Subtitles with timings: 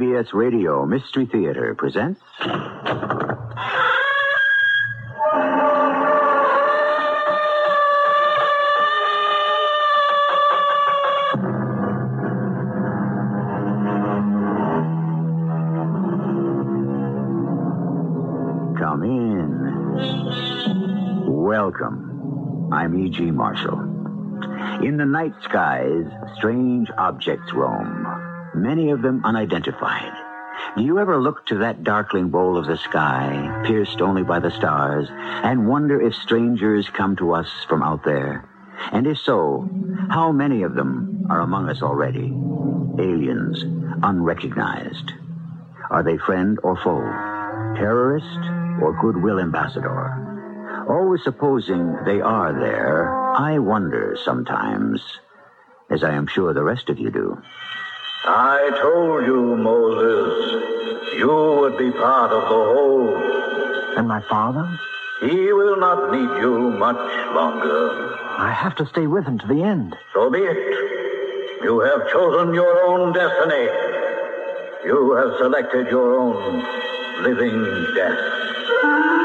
[0.00, 2.22] CBS Radio Mystery Theater presents.
[18.78, 19.50] Come in.
[21.26, 22.70] Welcome.
[22.72, 23.30] I'm E.G.
[23.32, 23.78] Marshall.
[24.82, 26.06] In the night skies,
[26.38, 28.06] strange objects roam,
[28.54, 30.12] many of them unidentified.
[30.76, 34.50] Do you ever look to that darkling bowl of the sky, pierced only by the
[34.50, 38.48] stars, and wonder if strangers come to us from out there?
[38.92, 39.68] And if so,
[40.10, 42.32] how many of them are among us already?
[42.98, 43.62] Aliens,
[44.02, 45.12] unrecognized.
[45.90, 47.00] Are they friend or foe?
[47.76, 48.38] Terrorist
[48.82, 50.86] or goodwill ambassador?
[50.88, 55.02] Always supposing they are there, I wonder sometimes,
[55.90, 57.42] as I am sure the rest of you do.
[58.24, 63.16] I told you, Moses, you would be part of the whole.
[63.96, 64.68] And my father?
[65.22, 66.96] He will not need you much
[67.34, 68.16] longer.
[68.38, 69.96] I have to stay with him to the end.
[70.12, 71.62] So be it.
[71.62, 73.68] You have chosen your own destiny.
[74.84, 76.62] You have selected your own
[77.22, 79.19] living death.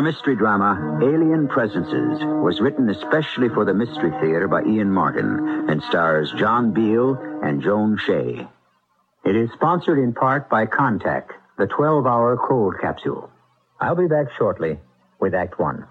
[0.00, 5.68] Our mystery drama, Alien Presences, was written especially for the Mystery Theater by Ian Martin
[5.68, 8.48] and stars John Beal and Joan Shea.
[9.26, 13.30] It is sponsored in part by Contact, the 12 hour cold capsule.
[13.78, 14.78] I'll be back shortly
[15.20, 15.84] with Act One.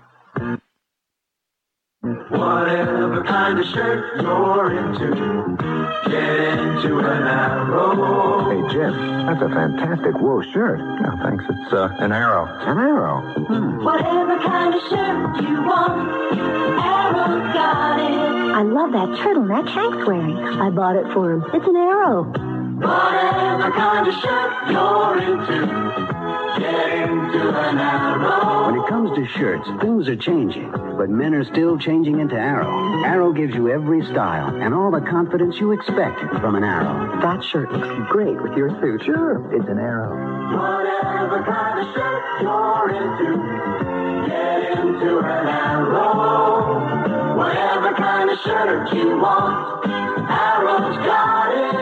[2.30, 5.58] Whatever kind of shirt you're into,
[6.06, 8.44] get into an arrow.
[8.50, 10.80] Hey, Jim, that's a fantastic wool shirt.
[10.80, 11.44] Oh, thanks.
[11.50, 12.46] It's uh, an arrow.
[12.46, 13.22] An arrow?
[13.46, 13.84] Hmm.
[13.84, 16.40] Whatever kind of shirt you want,
[16.80, 18.12] Arrow's got it.
[18.56, 20.38] I love that turtleneck Hank's wearing.
[20.38, 21.44] I bought it for him.
[21.52, 22.24] It's an arrow.
[22.26, 26.09] Whatever kind of shirt you're into,
[26.58, 28.72] get into an arrow.
[28.72, 33.04] When it comes to shirts, things are changing, but men are still changing into Arrow.
[33.04, 37.20] Arrow gives you every style and all the confidence you expect from an Arrow.
[37.22, 39.04] That shirt looks great with your suit.
[39.04, 40.16] Sure, it's an arrow.
[40.58, 46.99] Whatever kind of shirt you're into, get into an arrow.
[47.40, 51.74] Whatever kind of shirt you want, Arrow's got it.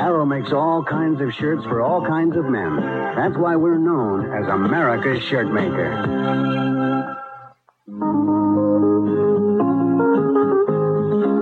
[0.00, 2.74] Arrow makes all kinds of shirts for all kinds of men.
[3.14, 5.92] That's why we're known as America's shirt maker.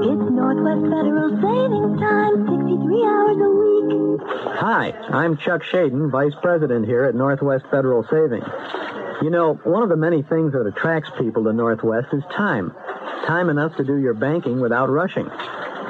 [0.03, 4.21] It's Northwest Federal Savings Time, 63 hours a week.
[4.61, 8.45] Hi, I'm Chuck Schaden, Vice President here at Northwest Federal Savings.
[9.23, 12.75] You know, one of the many things that attracts people to Northwest is time.
[13.27, 15.29] Time enough to do your banking without rushing.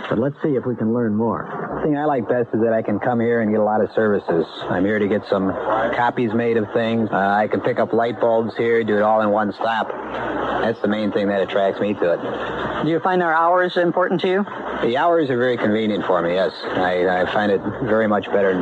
[0.09, 1.49] But let's see if we can learn more.
[1.77, 3.81] The thing I like best is that I can come here and get a lot
[3.81, 4.45] of services.
[4.69, 7.09] I'm here to get some copies made of things.
[7.11, 9.89] Uh, I can pick up light bulbs here, do it all in one stop.
[9.89, 12.62] That's the main thing that attracts me to it.
[12.83, 14.45] Do you find our hours important to you?
[14.83, 16.51] The hours are very convenient for me, yes.
[16.65, 18.59] I, I find it very much better.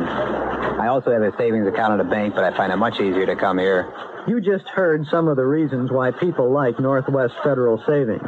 [0.79, 3.25] I also have a savings account at a bank, but I find it much easier
[3.25, 3.91] to come here.
[4.27, 8.21] You just heard some of the reasons why people like Northwest Federal Savings.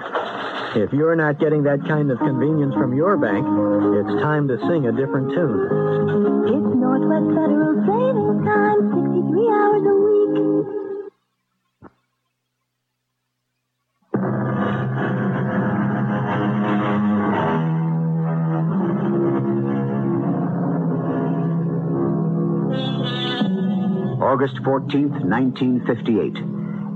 [0.75, 4.87] If you're not getting that kind of convenience from your bank, it's time to sing
[4.87, 5.69] a different tune.
[6.49, 10.32] It's Northwest Federal Savings Time, 63 hours a week.
[24.23, 26.37] August 14th, 1958.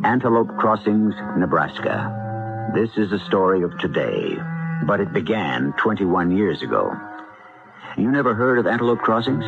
[0.06, 2.72] Antelope Crossings, Nebraska.
[2.74, 4.38] This is the story of today,
[4.86, 6.96] but it began 21 years ago.
[7.98, 9.44] You never heard of Antelope Crossings?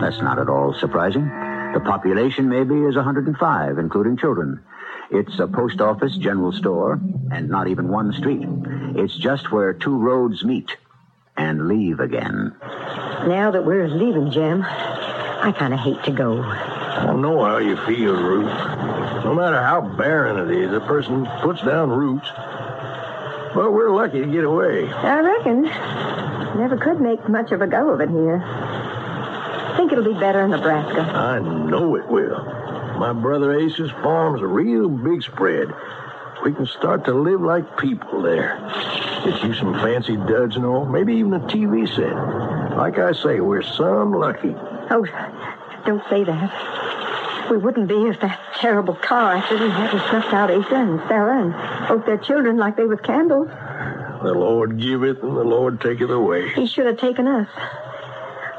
[0.00, 1.26] That's not at all surprising.
[1.74, 4.64] The population maybe is 105, including children.
[5.10, 6.98] It's a post office, general store,
[7.30, 8.48] and not even one street.
[8.96, 10.78] It's just where two roads meet
[11.36, 12.56] and leave again.
[12.62, 16.77] Now that we're leaving, Jim, I kind of hate to go.
[16.98, 18.52] I know how you feel, Ruth.
[19.24, 22.28] No matter how barren it is, a person puts down roots.
[23.54, 24.88] But we're lucky to get away.
[24.88, 25.62] I reckon.
[26.58, 28.40] Never could make much of a go of it here.
[29.76, 31.00] Think it'll be better in Nebraska.
[31.02, 32.44] I know it will.
[32.98, 35.72] My brother Asa's farm's a real big spread.
[36.44, 38.58] We can start to live like people there.
[39.24, 42.76] Get you some fancy duds and all, maybe even a TV set.
[42.76, 44.54] Like I say, we're some lucky.
[44.90, 45.04] Oh,
[45.84, 47.50] don't say that.
[47.50, 51.88] We wouldn't be if that terrible car accident hadn't snuffed out Asa and Sarah and
[51.88, 53.48] both their children like they was candles.
[53.48, 56.50] The Lord giveth and the Lord taketh away.
[56.50, 57.48] He should have taken us.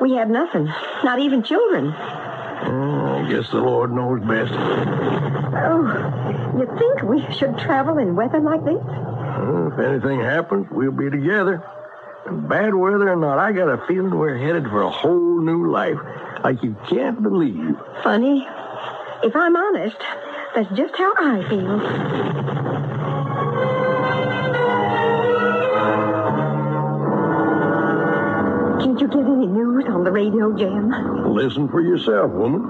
[0.01, 0.66] We had nothing,
[1.04, 1.94] not even children.
[1.95, 4.54] Oh, I guess the Lord knows best.
[4.54, 8.81] Oh, you think we should travel in weather like this?
[8.83, 11.63] Well, if anything happens, we'll be together.
[12.25, 15.71] And bad weather or not, I got a feeling we're headed for a whole new
[15.71, 16.00] life.
[16.44, 17.76] Like you can't believe.
[18.04, 18.48] Funny.
[19.24, 19.98] If I'm honest,
[20.56, 22.80] that's just how I feel.
[28.80, 30.90] Didn't you get any news on the radio, Jim?
[31.36, 32.64] Listen for yourself, woman.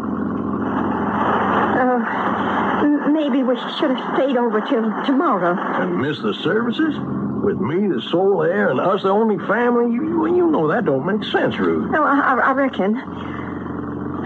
[1.80, 5.56] Uh, maybe we should have stayed over till tomorrow.
[5.82, 6.96] And miss the services?
[7.44, 9.94] With me, the sole heir, and us, the only family?
[9.94, 11.92] You, you know that don't make sense, Ruth.
[11.92, 12.96] No, I, I- I reckon.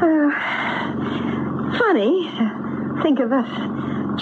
[0.02, 2.30] Uh, funny.
[2.30, 3.50] to Think of us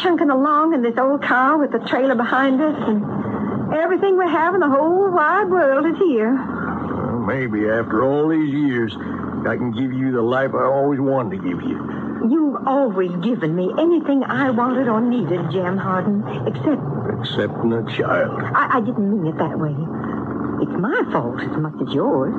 [0.02, 4.54] chunking along in this old car with the trailer behind us, and everything we have
[4.54, 6.34] in the whole wide world is here.
[6.34, 8.96] Well, maybe after all these years,
[9.48, 11.78] I can give you the life I always wanted to give you.
[12.30, 16.82] You've always given me anything I wanted or needed, Jem Harden, except
[17.20, 18.40] Excepting a child.
[18.56, 19.76] I, I didn't mean it that way.
[20.62, 22.34] It's my fault as much as yours.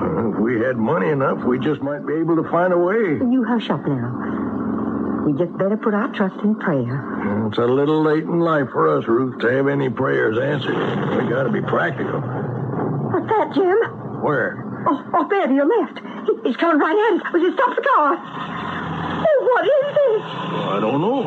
[0.00, 3.18] Uh, If we had money enough, we just might be able to find a way.
[3.20, 5.24] You hush up now.
[5.26, 7.46] We just better put our trust in prayer.
[7.48, 10.76] It's a little late in life for us, Ruth, to have any prayers answered.
[11.22, 12.20] We gotta be practical.
[12.20, 13.76] What's that, Jim?
[14.22, 14.64] Where?
[14.88, 15.98] Oh, off there to your left.
[16.26, 17.32] He- He's coming right at us.
[17.34, 18.16] We just stop the car.
[18.16, 20.22] Oh, what is this?
[20.24, 21.20] Well, I don't know.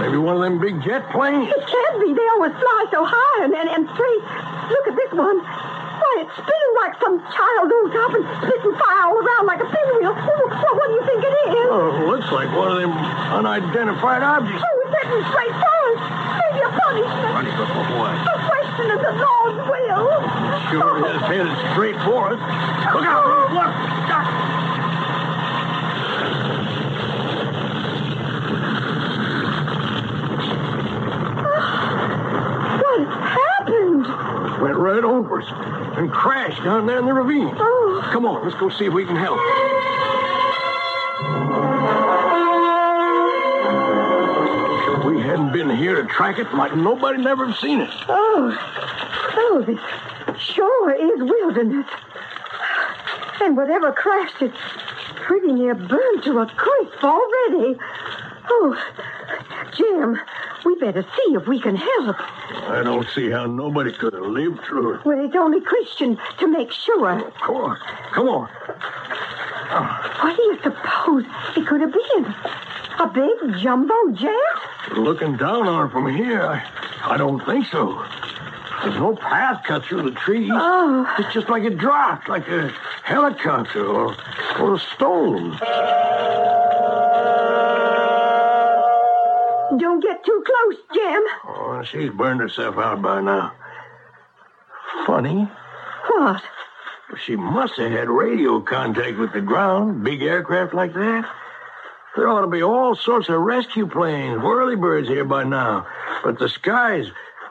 [0.00, 1.48] Maybe one of them big jet planes?
[1.48, 2.14] It can't be.
[2.14, 4.24] They always fly so high and, and, and straight.
[4.72, 5.38] Look at this one.
[5.96, 9.68] Why, it's spinning like some child on top and spitting fire all around like a
[9.68, 10.12] pinwheel.
[10.12, 11.68] Oh, well, what do you think it is?
[11.72, 14.60] Oh, looks like one of them unidentified objects.
[14.60, 16.00] Oh, it's heading straight for us.
[16.36, 17.32] Maybe a punishment.
[17.32, 18.12] Punishment for what?
[18.12, 20.08] A questioning the Lord's will.
[20.68, 22.40] Sure is headed straight for us.
[22.92, 23.24] Look out,
[23.56, 23.72] look!
[24.04, 24.26] Stop!
[32.82, 34.06] What happened?
[34.66, 37.54] Went right over us and crashed down there in the ravine.
[37.56, 38.08] Oh.
[38.12, 39.38] Come on, let's go see if we can help.
[44.98, 47.90] If we hadn't been here to track it, like nobody never have seen it.
[48.08, 48.58] Oh,
[49.36, 49.78] oh, this
[50.36, 51.86] sure is wilderness.
[53.40, 54.52] And whatever crashed it,
[55.14, 57.78] pretty near burned to a crisp already.
[58.48, 58.76] Oh,
[59.76, 60.18] Jim,
[60.66, 62.16] we better see if we can help.
[62.68, 65.04] I don't see how nobody could have lived through it.
[65.04, 67.08] Well, it's only Christian to make sure.
[67.10, 67.78] Of course.
[68.12, 68.48] come on.
[69.68, 70.18] Ah.
[70.22, 71.24] What do you suppose
[71.56, 72.34] it could have been?
[72.98, 74.96] A big jumbo jet?
[74.96, 76.64] Looking down on it from here, I,
[77.04, 78.04] I don't think so.
[78.82, 80.50] There's no path cut through the trees.
[80.52, 81.14] Oh.
[81.18, 82.72] It's just like it dropped, like a
[83.04, 84.16] helicopter or,
[84.58, 85.58] or a stone.
[89.78, 91.22] Don't get too close, Jim.
[91.44, 93.52] Oh, she's burned herself out by now.
[95.06, 95.48] Funny.
[96.08, 96.42] What?
[97.24, 100.02] She must have had radio contact with the ground.
[100.04, 101.28] Big aircraft like that.
[102.16, 105.86] There ought to be all sorts of rescue planes, whirlybirds here by now.
[106.24, 107.06] But the sky's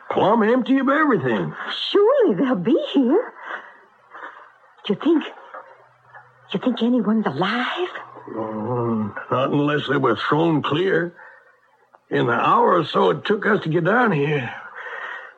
[0.09, 1.53] plumb empty of everything.
[1.91, 3.33] Surely they'll be here.
[4.85, 5.23] Do you think.
[5.23, 5.31] Do
[6.53, 7.89] You think anyone's alive?
[8.35, 11.15] Oh, not unless they were thrown clear.
[12.15, 14.49] In the hour or so it took us to get down here,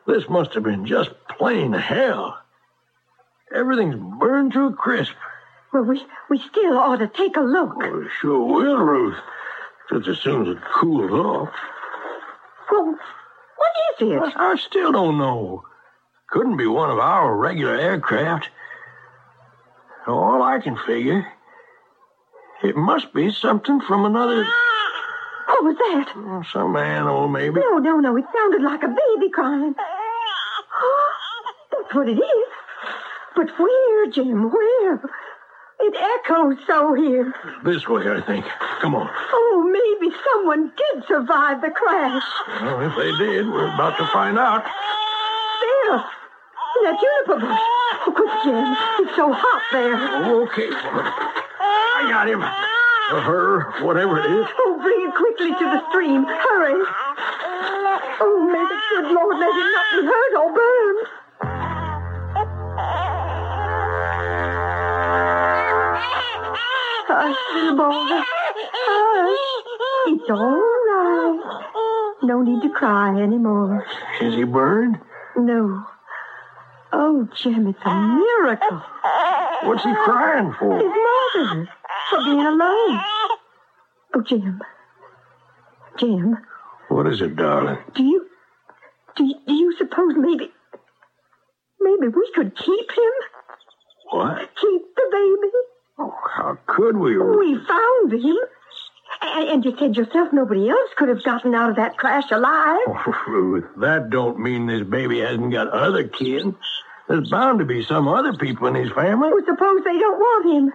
[0.06, 2.38] this must have been just plain hell.
[3.52, 5.14] Everything's burned to a crisp.
[5.72, 7.74] Well, we, we still ought to take a look.
[7.82, 9.18] Oh, sure will, Ruth.
[9.90, 11.52] Just as soon as it cools off.
[12.70, 14.36] Well, what is it?
[14.36, 15.64] I, I still don't know.
[16.30, 18.50] Couldn't be one of our regular aircraft.
[20.06, 21.26] All I can figure,
[22.62, 24.44] it must be something from another.
[24.46, 24.77] Ah,
[25.48, 26.12] What was that?
[26.14, 27.58] Oh, some animal, maybe.
[27.58, 28.16] No, no, no.
[28.16, 29.74] It sounded like a baby crying.
[31.72, 32.48] That's what it is.
[33.34, 34.50] But where, Jim?
[34.52, 35.00] Where?
[35.80, 37.32] It echoes so here.
[37.64, 38.44] This way, I think.
[38.80, 39.08] Come on.
[39.32, 42.24] Oh, maybe someone did survive the crash.
[42.60, 44.64] Well, if they did, we're about to find out.
[44.64, 46.04] There
[46.76, 47.58] in that juniper bush.
[47.58, 48.76] Oh, quick, Jim.
[49.06, 49.96] It's so hot there.
[50.44, 51.06] Okay, woman.
[51.60, 52.42] I got him.
[53.10, 54.46] Or her, whatever it is.
[54.58, 56.24] Oh, bring it quickly to the stream.
[56.24, 56.84] Hurry.
[58.20, 61.06] Oh, may the good Lord let him not be hurt or burned.
[67.08, 68.22] Hush, little boy.
[68.76, 69.48] Hush.
[70.12, 70.60] It's all
[70.90, 72.18] right.
[72.22, 73.86] No need to cry anymore.
[74.20, 74.98] Is he burned?
[75.36, 75.86] No.
[76.92, 78.82] Oh, Jim, it's a miracle.
[79.62, 80.76] What's he crying for?
[80.76, 81.68] His mother.
[82.10, 83.00] For being alone.
[84.14, 84.60] Oh, Jim.
[85.98, 86.36] Jim,
[86.88, 87.78] What is it, darling?
[87.94, 88.26] do you,
[89.16, 90.50] do you, do you suppose maybe,
[91.80, 93.12] maybe we could keep him?
[94.10, 94.38] What?
[94.38, 95.52] Keep the baby?
[95.98, 97.18] Oh, how could we?
[97.18, 98.36] We found him.
[99.20, 102.80] And, you said yourself nobody else could have gotten out of that crash alive.
[102.86, 106.54] Oh, Ruth, that don't mean this baby hasn't got other kin.
[107.08, 109.30] There's bound to be some other people in his family.
[109.32, 110.72] Well, suppose they don't want him.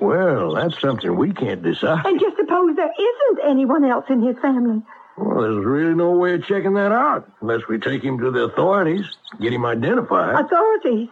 [0.00, 2.04] Well, that's something we can't decide.
[2.06, 4.82] And just suppose there isn't anyone else in his family.
[5.16, 8.44] Well, there's really no way of checking that out unless we take him to the
[8.44, 9.04] authorities,
[9.40, 10.44] get him identified.
[10.44, 11.08] Authorities.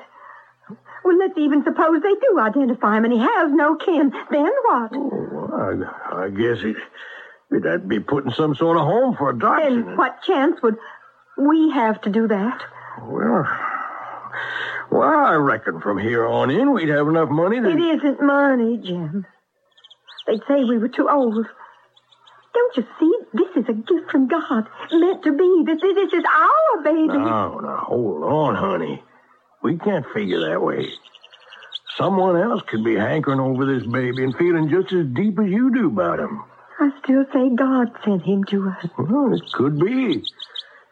[1.04, 4.12] Well, let's even suppose they do identify him and he has no kin.
[4.30, 4.90] Then what?
[4.92, 5.50] Well,
[6.12, 6.76] I, I guess it,
[7.54, 9.84] it'd be putting some sort of home for adoption.
[9.84, 10.76] Then what chance would
[11.38, 12.62] we have to do that?
[13.02, 13.46] Well,
[14.90, 17.68] well, I reckon from here on in we'd have enough money to.
[17.68, 19.26] It isn't money, Jim.
[20.26, 21.46] They'd say we were too old.
[22.52, 23.18] Don't you see?
[23.32, 25.62] This is a gift from God, meant to be.
[25.66, 27.06] This, this is our baby.
[27.06, 29.02] Now, now, hold on, honey.
[29.62, 30.88] We can't figure that way.
[31.96, 35.72] Someone else could be hankering over this baby and feeling just as deep as you
[35.72, 36.42] do about him.
[36.78, 38.86] I still say God sent him to us.
[38.98, 40.24] Well, it could be.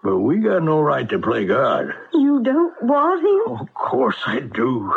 [0.02, 1.92] But we got no right to play God.
[2.12, 3.58] You don't want him?
[3.60, 4.92] Of course I do.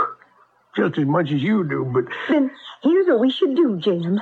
[0.75, 4.22] Just as much as you do, but Then here's what we should do, Jim.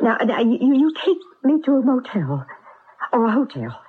[0.00, 2.46] Now, now you, you take me to a motel
[3.12, 3.80] or a hotel.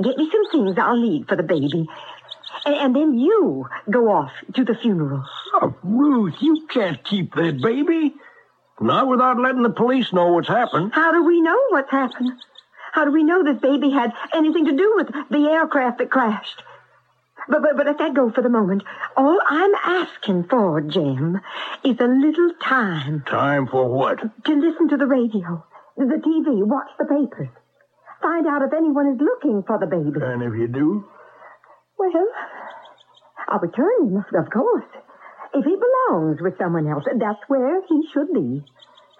[0.00, 1.88] Get me some things I'll need for the baby.
[2.64, 5.24] And, and then you go off to the funeral.
[5.54, 8.14] Oh, Ruth, you can't keep that baby.
[8.80, 10.92] Not without letting the police know what's happened.
[10.94, 12.32] How do we know what's happened?
[12.92, 16.62] How do we know this baby had anything to do with the aircraft that crashed?
[17.48, 18.84] But, but, but let that go for the moment.
[19.16, 21.40] All I'm asking for, Jim,
[21.82, 24.18] is a little time Time for what?
[24.44, 25.64] to listen to the radio,
[25.96, 27.48] the TV, watch the papers.
[28.22, 30.20] Find out if anyone is looking for the baby.
[30.22, 31.04] And if you do,
[31.98, 32.28] Well,
[33.48, 34.84] I'll return him, of course.
[35.54, 38.64] If he belongs with someone else, that's where he should be.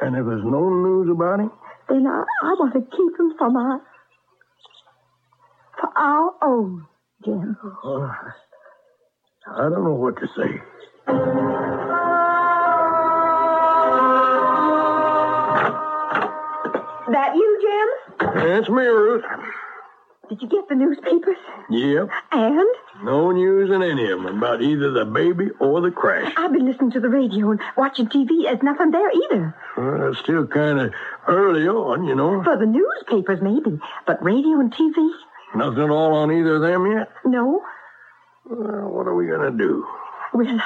[0.00, 1.50] and if there's no news about him,
[1.88, 3.78] Then I, I want to keep him for my,
[5.80, 6.86] for our own,
[7.24, 7.56] Jim.
[9.46, 10.60] I don't know what to say.
[17.12, 17.88] That you, Jim?
[18.34, 19.24] That's me, Ruth.
[20.32, 21.36] Did you get the newspapers?
[21.68, 22.08] Yep.
[22.32, 22.66] And
[23.04, 26.32] No news in any of them about either the baby or the crash.
[26.38, 28.44] I've been listening to the radio and watching TV.
[28.44, 29.54] There's nothing there either.
[29.76, 30.92] Well, it's still kind of
[31.28, 32.42] early on, you know.
[32.44, 33.78] For the newspapers, maybe.
[34.06, 35.06] But radio and TV?
[35.54, 37.10] Nothing at all on either of them yet.
[37.26, 37.60] No.
[38.46, 39.86] Well, what are we going to do?
[40.32, 40.62] Well,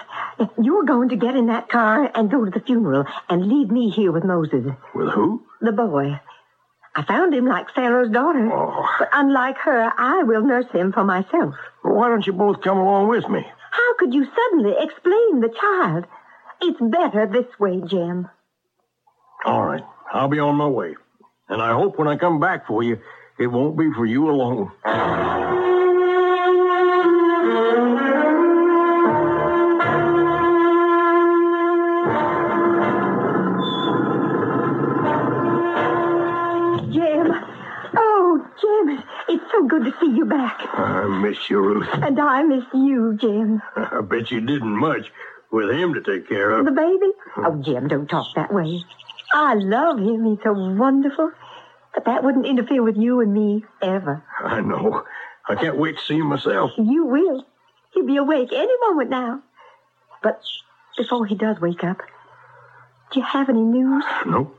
[0.63, 3.91] you're going to get in that car and go to the funeral and leave me
[3.91, 5.43] here with Moses, With who?
[5.61, 6.21] the boy.
[6.97, 8.51] I found him like Pharaoh's daughter.
[8.51, 8.89] Oh.
[8.99, 11.55] But unlike her, I will nurse him for myself.
[11.85, 13.45] Well, why don't you both come along with me?
[13.71, 16.07] How could you suddenly explain the child?
[16.63, 18.31] It's better this way, Jim.
[19.45, 19.83] All right.
[20.11, 20.95] I'll be on my way.
[21.51, 22.99] And I hope when I come back for you,
[23.39, 24.73] it won't be for you alone.
[40.27, 40.61] You back.
[40.75, 41.89] I miss you, Ruth.
[41.93, 43.63] And I miss you, Jim.
[43.77, 45.11] I bet you didn't much
[45.51, 46.65] with him to take care of.
[46.65, 47.13] The baby?
[47.39, 48.83] Oh, Jim, don't talk that way.
[49.33, 50.25] I love him.
[50.25, 51.33] He's so wonderful.
[51.95, 54.23] But that wouldn't interfere with you and me ever.
[54.41, 55.05] I know.
[55.49, 56.73] I can't wait to see him myself.
[56.77, 57.47] You will.
[57.93, 59.43] He'll be awake any moment now.
[60.23, 60.43] But
[60.97, 61.99] before he does wake up,
[63.13, 64.05] do you have any news?
[64.27, 64.53] No.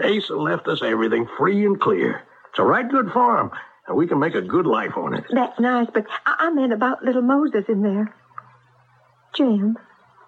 [0.00, 2.22] Asa left us everything free and clear.
[2.50, 3.50] It's a right good farm,
[3.88, 5.24] and we can make a good life on it.
[5.30, 8.14] That's nice, but I, I meant about little Moses in there.
[9.34, 9.76] Jim,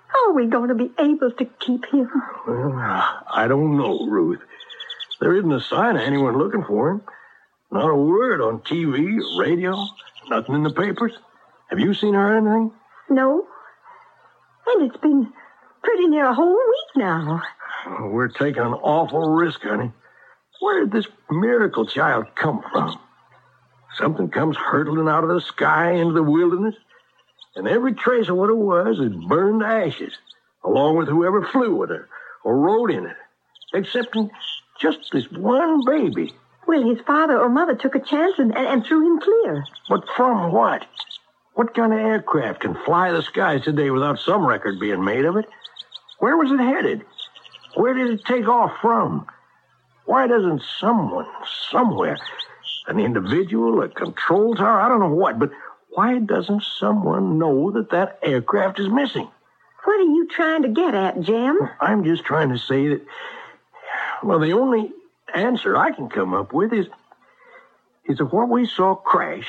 [0.08, 2.10] how are we going to be able to keep him?
[2.46, 2.72] Well,
[3.32, 4.40] I don't know, Ruth.
[5.20, 7.02] There isn't a sign of anyone looking for him.
[7.70, 9.76] Not a word on TV, radio,
[10.28, 11.12] nothing in the papers.
[11.68, 12.72] Have you seen her or anything?
[13.10, 13.46] No.
[14.66, 15.32] And it's been
[15.82, 17.42] pretty near a whole week now.
[18.00, 19.92] We're taking an awful risk, honey.
[20.60, 22.98] Where did this miracle child come from?
[23.96, 26.76] Something comes hurtling out of the sky into the wilderness,
[27.56, 30.14] and every trace of what it was is burned to ashes,
[30.64, 32.08] along with whoever flew with her
[32.44, 33.16] or rode in it,
[33.74, 34.30] excepting
[34.80, 36.32] just this one baby.
[36.66, 39.64] Well, his father or mother took a chance and, and, and threw him clear.
[39.88, 40.86] But from what?
[41.54, 45.36] What kind of aircraft can fly the skies today without some record being made of
[45.36, 45.46] it?
[46.20, 47.04] Where was it headed?
[47.74, 49.26] Where did it take off from?
[50.06, 51.26] Why doesn't someone,
[51.70, 52.18] somewhere,
[52.86, 55.50] an individual, a control tower, I don't know what, but
[55.90, 59.28] why doesn't someone know that that aircraft is missing?
[59.84, 61.58] What are you trying to get at, Jim?
[61.80, 63.06] I'm just trying to say that,
[64.22, 64.92] well, the only
[65.34, 66.86] answer I can come up with is,
[68.04, 69.48] is that what we saw crash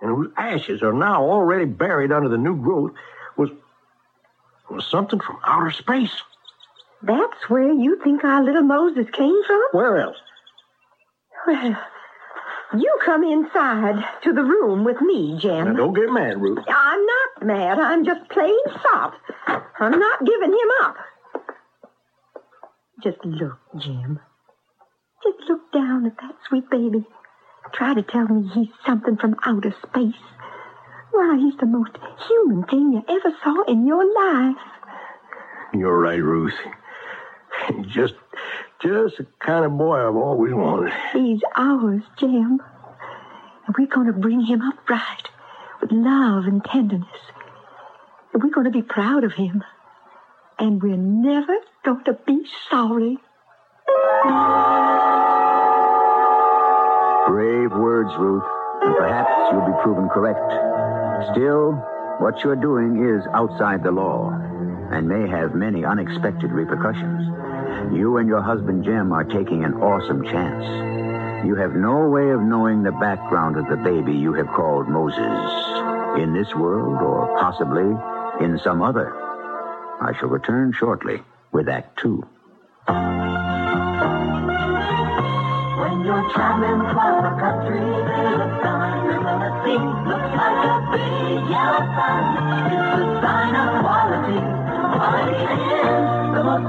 [0.00, 2.92] and whose ashes are now already buried under the new growth
[3.36, 3.50] was,
[4.70, 6.22] was something from outer space.
[7.02, 9.62] That's where you think our little Moses came from?
[9.72, 10.16] Where else?
[11.46, 11.78] Well,
[12.74, 15.66] you come inside to the room with me, Jim.
[15.66, 16.58] Now, don't get mad, Ruth.
[16.66, 17.78] I'm not mad.
[17.78, 19.16] I'm just plain soft.
[19.78, 20.96] I'm not giving him up.
[23.02, 24.20] Just look, Jim.
[25.22, 27.04] Just look down at that sweet baby.
[27.72, 30.22] Try to tell me he's something from outer space.
[31.12, 31.92] Why, he's the most
[32.28, 34.56] human thing you ever saw in your life.
[35.74, 36.54] You're right, Ruth.
[37.88, 38.14] Just,
[38.82, 40.92] just the kind of boy I've always wanted.
[41.12, 42.60] He's ours, Jim.
[43.66, 45.28] And we're going to bring him up right
[45.80, 47.08] with love and tenderness.
[48.32, 49.64] And we're going to be proud of him.
[50.58, 53.18] And we're never going to be sorry.
[57.28, 58.44] Brave words, Ruth,
[58.82, 61.32] and perhaps you'll be proven correct.
[61.32, 61.72] Still,
[62.20, 64.30] what you're doing is outside the law
[64.92, 67.28] and may have many unexpected repercussions.
[67.94, 71.46] You and your husband Jim are taking an awesome chance.
[71.46, 75.20] You have no way of knowing the background of the baby you have called Moses.
[76.22, 77.84] In this world, or possibly
[78.44, 79.12] in some other.
[80.00, 82.24] I shall return shortly with Act Two.
[82.86, 82.94] When
[86.04, 89.26] you're traveling through the country, a sign you're.
[89.66, 92.72] Looks like a big yellow sign.
[92.72, 94.40] It's a sign of quality.
[94.96, 96.68] Quality is the most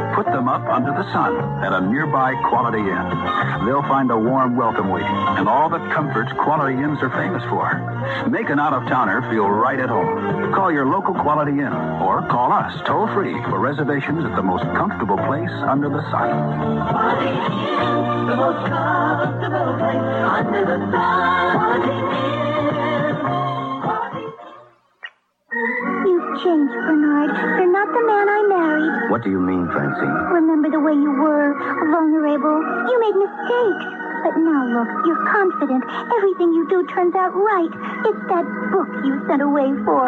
[0.15, 3.65] put them up under the sun at a nearby Quality Inn.
[3.65, 7.65] They'll find a warm welcome waiting and all the comforts Quality Inns are famous for.
[8.29, 10.53] Make an out-of-towner feel right at home.
[10.53, 15.17] Call your local Quality Inn or call us toll-free for reservations at the most comfortable
[15.17, 16.29] place under the sun.
[16.91, 21.51] Quality is the most comfortable place under the sun.
[21.51, 22.41] Quality is.
[23.81, 24.25] Quality
[26.05, 27.31] You've changed, Bernard.
[27.59, 28.30] You're not the man I married.
[29.11, 30.07] What do you mean, Francine?
[30.31, 31.51] Remember the way you were,
[31.91, 32.63] vulnerable.
[32.87, 33.83] You made mistakes.
[34.23, 35.83] But now look, you're confident.
[36.15, 37.73] Everything you do turns out right.
[38.07, 40.07] It's that book you sent away for.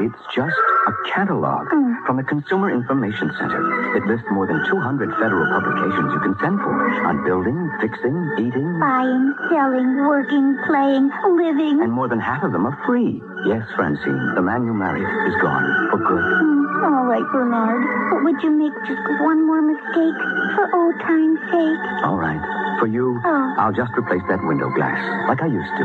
[0.00, 0.56] It's just
[0.88, 1.68] a catalog
[2.06, 3.62] from the Consumer Information Center.
[3.96, 6.74] It lists more than 200 federal publications you can send for
[7.06, 11.78] on building, fixing, eating, Buying, selling, working, playing, living.
[11.82, 13.22] and more than half of them are free.
[13.46, 15.62] Yes, Francine, the man you married is gone
[15.94, 16.24] for good.
[16.42, 17.82] Hmm, all right, Bernard.
[18.10, 20.18] But would you make just one more mistake
[20.58, 21.82] for old time's sake?
[22.02, 22.42] All right.
[22.80, 23.54] For you, Oh.
[23.58, 24.98] I'll just replace that window glass
[25.30, 25.84] like I used to.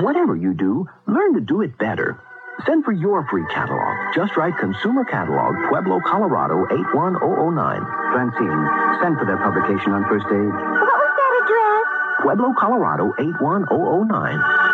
[0.00, 2.18] Whatever you do, learn to do it better.
[2.66, 4.14] Send for your free catalog.
[4.14, 7.80] Just write Consumer Catalog, Pueblo, Colorado 81009.
[8.12, 8.62] Francine,
[9.02, 10.50] send for that publication on first aid.
[10.50, 12.22] What was that address?
[12.22, 14.73] Pueblo, Colorado 81009.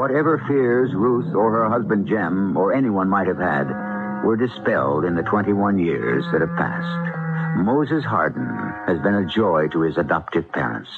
[0.00, 3.68] Whatever fears Ruth or her husband Jem or anyone might have had
[4.24, 7.58] were dispelled in the 21 years that have passed.
[7.58, 8.48] Moses Hardin
[8.86, 10.88] has been a joy to his adoptive parents,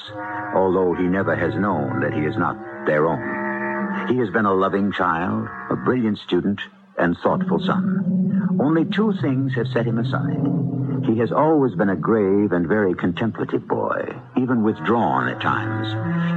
[0.55, 4.07] although he never has known that he is not their own.
[4.07, 6.61] He has been a loving child, a brilliant student,
[6.97, 8.55] and thoughtful son.
[8.57, 12.93] Only two things have set him aside He has always been a grave and very
[12.93, 15.89] contemplative boy, even withdrawn at times.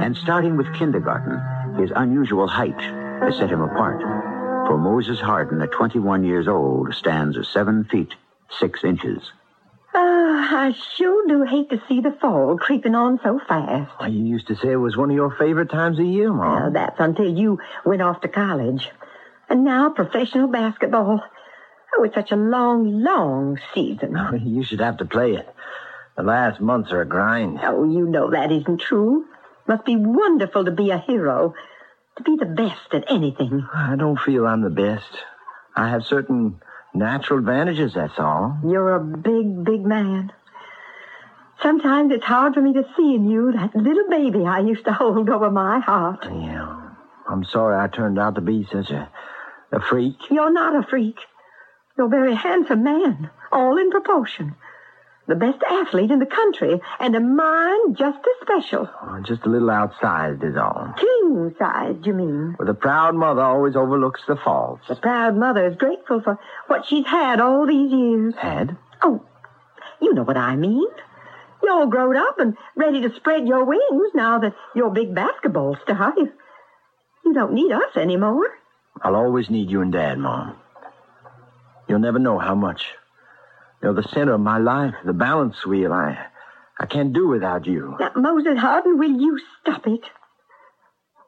[0.03, 1.41] And starting with kindergarten,
[1.77, 2.79] his unusual height
[3.21, 4.01] has set him apart.
[4.67, 8.13] For Moses Hardin, at 21 years old, stands at 7 feet,
[8.59, 9.31] 6 inches.
[9.93, 13.91] Oh, I sure do hate to see the fall creeping on so fast.
[14.11, 16.61] You used to say it was one of your favorite times of year, Mom.
[16.61, 18.89] Well, that's until you went off to college.
[19.49, 21.23] And now professional basketball.
[21.95, 24.15] Oh, it's such a long, long season.
[24.45, 25.47] You should have to play it.
[26.17, 27.59] The last months are a grind.
[27.63, 29.25] Oh, you know that isn't true.
[29.67, 31.53] Must be wonderful to be a hero.
[32.17, 33.67] To be the best at anything.
[33.73, 35.09] I don't feel I'm the best.
[35.75, 36.59] I have certain
[36.93, 38.57] natural advantages, that's all.
[38.63, 40.31] You're a big, big man.
[41.61, 44.93] Sometimes it's hard for me to see in you that little baby I used to
[44.93, 46.25] hold over my heart.
[46.25, 46.91] Yeah.
[47.29, 49.09] I'm sorry I turned out to be such a,
[49.71, 50.15] a freak.
[50.31, 51.17] You're not a freak.
[51.97, 54.55] You're a very handsome man, all in proportion.
[55.27, 58.89] The best athlete in the country, and a mind just as special.
[59.01, 60.93] Oh, just a little outsized is all.
[60.97, 62.55] King sized, you mean?
[62.57, 64.87] Well, a proud mother always overlooks the faults.
[64.87, 68.35] The proud mother is grateful for what she's had all these years.
[68.37, 68.77] Had?
[69.01, 69.25] Oh,
[70.01, 70.87] you know what I mean.
[71.61, 75.75] You're all grown up and ready to spread your wings now that you're big basketball
[75.83, 76.13] star.
[76.15, 76.31] You,
[77.25, 78.47] you don't need us anymore.
[79.01, 80.55] I'll always need you and Dad, Mom.
[81.89, 82.93] You'll never know how much.
[83.81, 85.93] You're the center of my life, the balance wheel.
[85.93, 86.17] I,
[86.79, 87.95] I can't do without you.
[87.99, 90.01] Now, Moses Harden, will you stop it?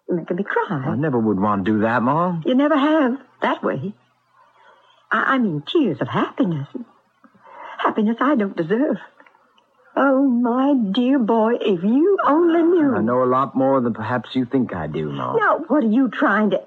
[0.07, 0.83] You're making me cry.
[0.87, 2.43] I never would want to do that, Mom.
[2.45, 3.93] You never have, that way.
[5.11, 6.67] I, I mean, tears of happiness.
[7.77, 8.97] Happiness I don't deserve.
[9.95, 12.95] Oh, my dear boy, if you only knew.
[12.95, 15.37] I know a lot more than perhaps you think I do, Mom.
[15.37, 16.61] Now, what are you trying to...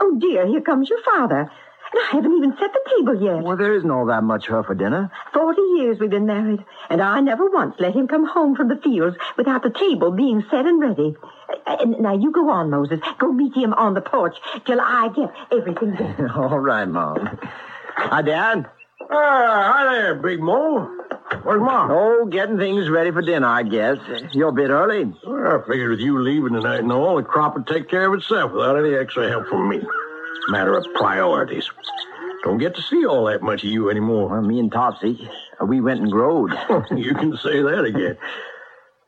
[0.00, 1.50] Oh, dear, here comes your father.
[1.90, 3.42] And I haven't even set the table yet.
[3.42, 5.10] Well, there isn't all that much her for dinner.
[5.32, 8.76] Forty years we've been married, and I never once let him come home from the
[8.76, 11.16] fields without the table being set and ready.
[11.66, 13.00] Uh, And now you go on, Moses.
[13.18, 16.30] Go meet him on the porch till I get everything ready.
[16.36, 17.38] all right, Mom.
[17.96, 18.66] Hi, Dad.
[19.10, 20.90] Ah, hi there, Big Mo.
[21.42, 21.90] Where's Mom?
[21.90, 23.96] Oh, getting things ready for dinner, I guess.
[24.32, 25.04] You're a bit early.
[25.26, 28.18] Well, I figured with you leaving tonight and all, the crop would take care of
[28.18, 29.80] itself without any extra help from me.
[30.48, 31.70] Matter of priorities.
[32.42, 34.30] Don't get to see all that much of you anymore.
[34.30, 35.28] Well, me and Topsy,
[35.60, 36.52] uh, we went and growed.
[36.96, 38.16] you can say that again.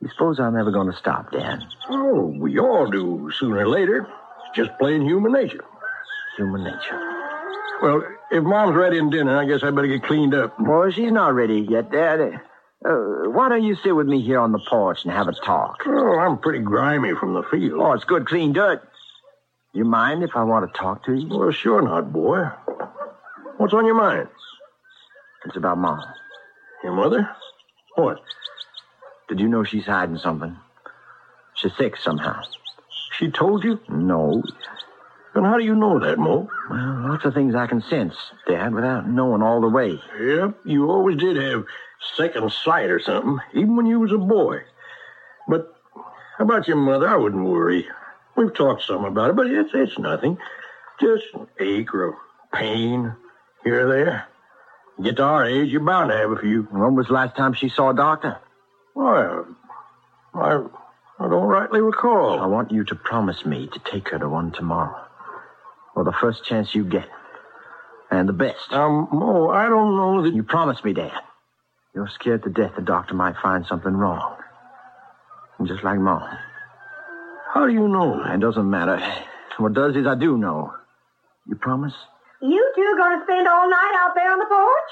[0.01, 1.63] You suppose I'm ever going to stop, Dad?
[1.89, 4.07] Oh, we all do sooner or later.
[4.47, 5.63] It's just plain human nature.
[6.37, 6.99] Human nature.
[7.81, 10.59] Well, if Mom's ready in dinner, I guess I better get cleaned up.
[10.59, 12.41] Well, she's not ready yet, Dad.
[12.83, 15.83] Uh, why don't you sit with me here on the porch and have a talk?
[15.85, 17.79] Oh, I'm pretty grimy from the field.
[17.79, 18.87] Oh, it's good, clean dirt.
[19.73, 21.27] You mind if I want to talk to you?
[21.29, 22.43] Well, sure not, boy.
[23.57, 24.27] What's on your mind?
[25.45, 26.03] It's about Mom.
[26.83, 27.29] Your mother?
[27.95, 28.19] What?
[29.29, 30.57] Did you know she's hiding something?
[31.53, 32.41] She's sick somehow.
[33.17, 33.79] She told you?
[33.87, 34.43] No.
[35.33, 36.49] Then how do you know that, Mo?
[36.69, 38.15] Well, lots of things I can sense,
[38.47, 39.97] Dad, without knowing all the way.
[40.19, 41.63] Yep, you always did have
[42.17, 44.63] second sight or something, even when you was a boy.
[45.47, 45.73] But
[46.37, 47.07] how about your mother?
[47.07, 47.87] I wouldn't worry.
[48.41, 50.37] We've talked some about it, but it's, it's nothing.
[50.99, 53.15] Just an ache or a pain
[53.63, 54.27] here or there.
[55.03, 56.63] Get to our age, you're bound to have a few.
[56.63, 58.39] When was the last time she saw a doctor?
[58.95, 59.45] Well,
[60.33, 60.63] I,
[61.19, 62.39] I don't rightly recall.
[62.39, 65.05] I want you to promise me to take her to one tomorrow.
[65.95, 67.09] Or the first chance you get.
[68.09, 68.73] And the best.
[68.73, 70.33] Um, Mo, I don't know that...
[70.33, 71.21] You promise me, Dad.
[71.93, 74.37] You're scared to death the doctor might find something wrong.
[75.63, 76.37] Just like Mom.
[77.53, 78.23] How do you know?
[78.23, 78.97] It doesn't matter.
[79.57, 80.73] What does is I do know.
[81.45, 81.93] You promise?
[82.41, 84.91] You two gonna spend all night out there on the porch?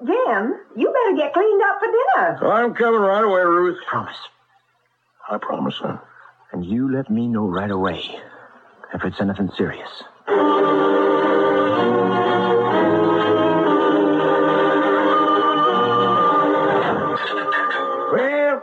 [0.00, 2.52] Jim, you better get cleaned up for dinner.
[2.52, 3.78] I'm coming right away, Ruth.
[3.86, 4.16] Promise.
[5.30, 6.00] I promise, son.
[6.52, 8.02] And you let me know right away
[8.92, 9.88] if it's anything serious.
[18.12, 18.62] Well,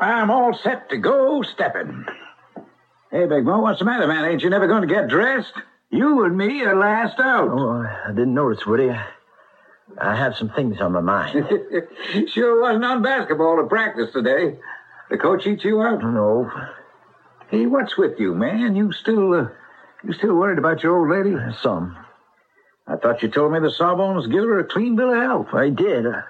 [0.00, 2.04] I'm all set to go stepping.
[3.14, 4.24] Hey, Big Mo, what's the matter, man?
[4.24, 5.52] Ain't you never going to get dressed?
[5.88, 7.48] You and me are last out.
[7.48, 8.90] Oh, I didn't notice, Woody.
[8.90, 9.06] I,
[10.00, 11.46] I have some things on my mind.
[12.32, 14.58] sure wasn't on basketball to practice today.
[15.10, 16.02] The coach eats you out?
[16.02, 16.50] No.
[17.50, 18.74] Hey, what's with you, man?
[18.74, 19.46] You still, uh,
[20.02, 21.36] you still worried about your old lady?
[21.62, 21.96] Some.
[22.88, 25.54] I thought you told me the Sawbones give her a clean bill of health.
[25.54, 26.04] I did.
[26.04, 26.22] Uh,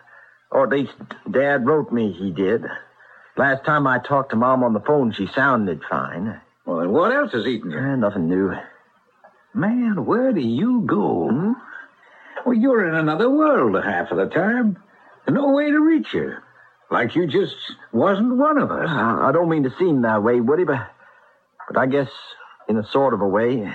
[0.51, 0.93] or at least
[1.31, 2.67] Dad wrote me he did.
[3.39, 6.43] Last time I talked to Mom on the phone, she sounded fine.
[6.67, 7.79] Well, then what else is eating you?
[7.79, 8.53] Eh, nothing new.
[9.55, 11.29] Man, where do you go?
[11.29, 11.53] Hmm?
[12.45, 14.79] Well, you're in another world half of the time.
[15.29, 16.35] No way to reach you.
[16.91, 17.57] Like you just
[17.93, 18.89] wasn't one of us.
[18.89, 20.87] I I don't mean to seem that way, Woody, but,
[21.69, 22.11] but I guess
[22.69, 23.71] in a sort of a way,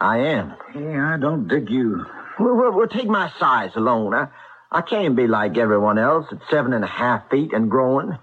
[0.00, 0.54] I am.
[0.74, 2.04] Yeah, I don't dig you.
[2.38, 4.14] Well, well, well, take my size alone.
[4.14, 4.28] I,
[4.70, 8.18] I can't be like everyone else at seven and a half feet and growing.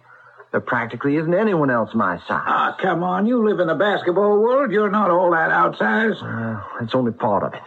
[0.54, 2.28] There practically isn't anyone else my size.
[2.30, 3.26] Ah, come on.
[3.26, 4.72] You live in the basketball world.
[4.72, 6.22] You're not all that outsized.
[6.22, 7.62] Uh, that's only part of it.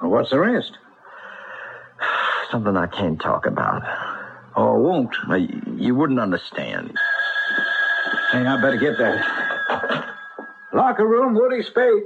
[0.00, 0.70] Well, what's the rest?
[2.52, 3.82] Something I can't talk about.
[4.54, 5.12] Oh, won't?
[5.28, 6.96] Uh, You, wouldn't understand.
[8.30, 10.14] Hey, I better get that.
[10.72, 12.04] Locker room, Woody Spade.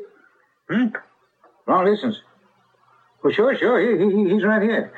[0.71, 0.87] Hmm?
[1.69, 2.17] Long distance.
[3.23, 3.79] Well, sure, sure.
[3.79, 4.95] He, he, he's right here.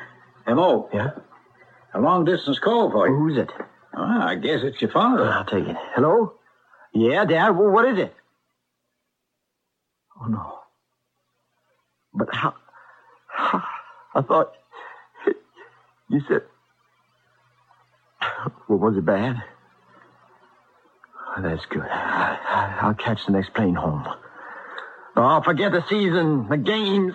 [0.46, 1.10] Mo Yeah?
[1.92, 3.16] A long distance call for you.
[3.16, 3.50] Who's it?
[3.96, 5.24] Ah, I guess it's your father.
[5.24, 5.76] I'll take it.
[5.94, 6.34] Hello?
[6.92, 7.50] Yeah, Dad.
[7.50, 8.14] Well, what is it?
[10.20, 10.58] Oh, no.
[12.12, 12.54] But how?
[13.28, 13.62] how
[14.14, 14.52] I thought
[16.08, 16.42] you said.
[18.68, 19.42] Well, was it bad?
[21.40, 21.82] That's good.
[21.82, 24.06] I'll catch the next plane home.
[25.16, 27.14] Oh, forget the season, the games.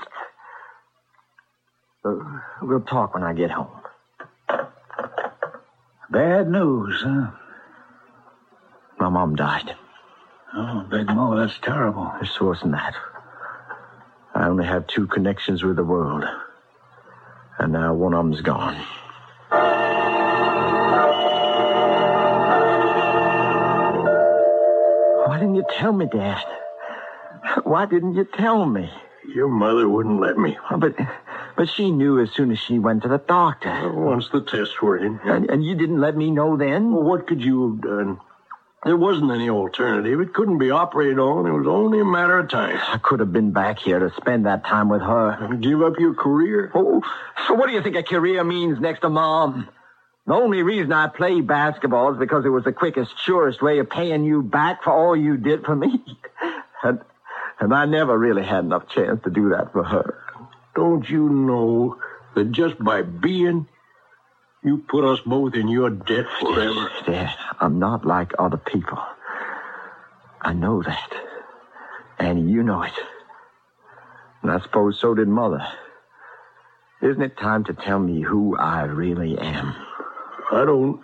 [2.06, 2.16] Uh,
[2.62, 3.79] we'll talk when I get home.
[6.12, 7.28] Bad news, huh?
[9.00, 9.76] My mom died.
[10.56, 12.12] Oh, Big Mo, that's terrible.
[12.22, 12.96] It's worse than that.
[14.34, 16.26] I only have two connections with the world.
[17.60, 18.76] And now one of them's gone.
[25.28, 26.44] Why didn't you tell me, Dad?
[27.64, 28.90] Why didn't you tell me?
[29.36, 30.58] Your mother wouldn't let me.
[30.72, 30.96] Oh, but,
[31.60, 33.92] but she knew as soon as she went to the doctor.
[33.92, 35.20] Once the tests were in.
[35.26, 36.94] And, and you didn't let me know then?
[36.94, 38.18] Well, what could you have done?
[38.86, 40.22] There wasn't any alternative.
[40.22, 41.46] It couldn't be operated on.
[41.46, 42.80] It was only a matter of time.
[42.82, 45.32] I could have been back here to spend that time with her.
[45.32, 46.72] And give up your career?
[46.74, 47.02] Oh,
[47.46, 49.68] so what do you think a career means next to Mom?
[50.28, 53.90] The only reason I play basketball is because it was the quickest, surest way of
[53.90, 56.02] paying you back for all you did for me.
[56.82, 57.02] And,
[57.60, 60.29] and I never really had enough chance to do that for her.
[60.76, 61.98] Don't you know
[62.36, 63.68] that just by being,
[64.64, 66.90] you put us both in your debt forever?
[67.06, 69.00] Dad, I'm not like other people.
[70.42, 71.14] I know that.
[72.18, 72.94] And you know it.
[74.42, 75.66] And I suppose so did Mother.
[77.02, 79.74] Isn't it time to tell me who I really am?
[80.52, 81.02] I don't.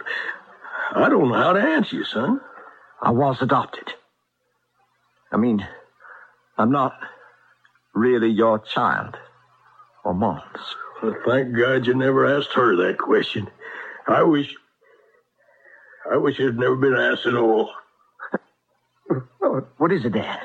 [0.92, 2.40] I don't know how to answer you, son.
[3.02, 3.94] I was adopted.
[5.32, 5.66] I mean,
[6.58, 6.94] I'm not
[7.94, 9.18] really your child
[10.06, 10.42] or Mom's.
[11.04, 13.50] Well, thank God you never asked her that question.
[14.08, 14.56] I wish.
[16.10, 17.72] I wish it had never been asked at all.
[19.78, 20.40] What is it, Dad?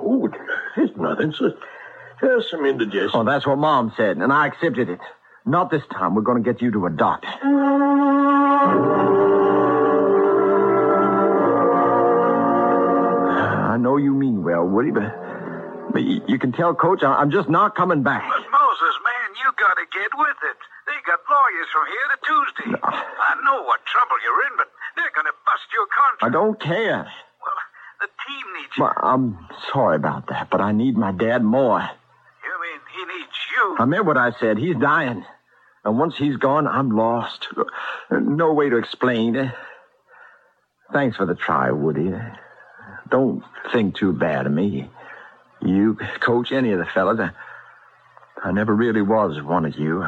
[0.00, 0.28] Oh,
[0.76, 1.28] it's nothing.
[1.30, 1.56] It's just,
[2.20, 3.10] just some indigestion.
[3.12, 5.00] Oh, that's what Mom said, and I accepted it.
[5.46, 6.14] Not this time.
[6.14, 7.28] We're going to get you to a doctor.
[13.68, 15.02] I know you mean well, Woody, but,
[15.94, 18.26] but you, you can tell, Coach, I, I'm just not coming back.
[18.28, 20.58] But Moses, man, you gotta get with it.
[20.90, 22.80] They got lawyers from here to Tuesday.
[22.82, 26.22] I know what trouble you're in, but they're gonna bust your contract.
[26.22, 27.06] I don't care.
[27.06, 27.60] Well,
[28.00, 28.82] the team needs you.
[28.82, 29.38] Well, I'm
[29.72, 31.78] sorry about that, but I need my dad more.
[31.80, 33.76] You mean he needs you?
[33.78, 34.58] I meant what I said.
[34.58, 35.24] He's dying.
[35.84, 37.46] And once he's gone, I'm lost.
[38.10, 39.52] No way to explain.
[40.92, 42.12] Thanks for the try, Woody.
[43.10, 44.90] Don't think too bad of me.
[45.64, 47.18] You, Coach, any of the fellas.
[47.18, 47.30] I,
[48.48, 50.04] I never really was one of you.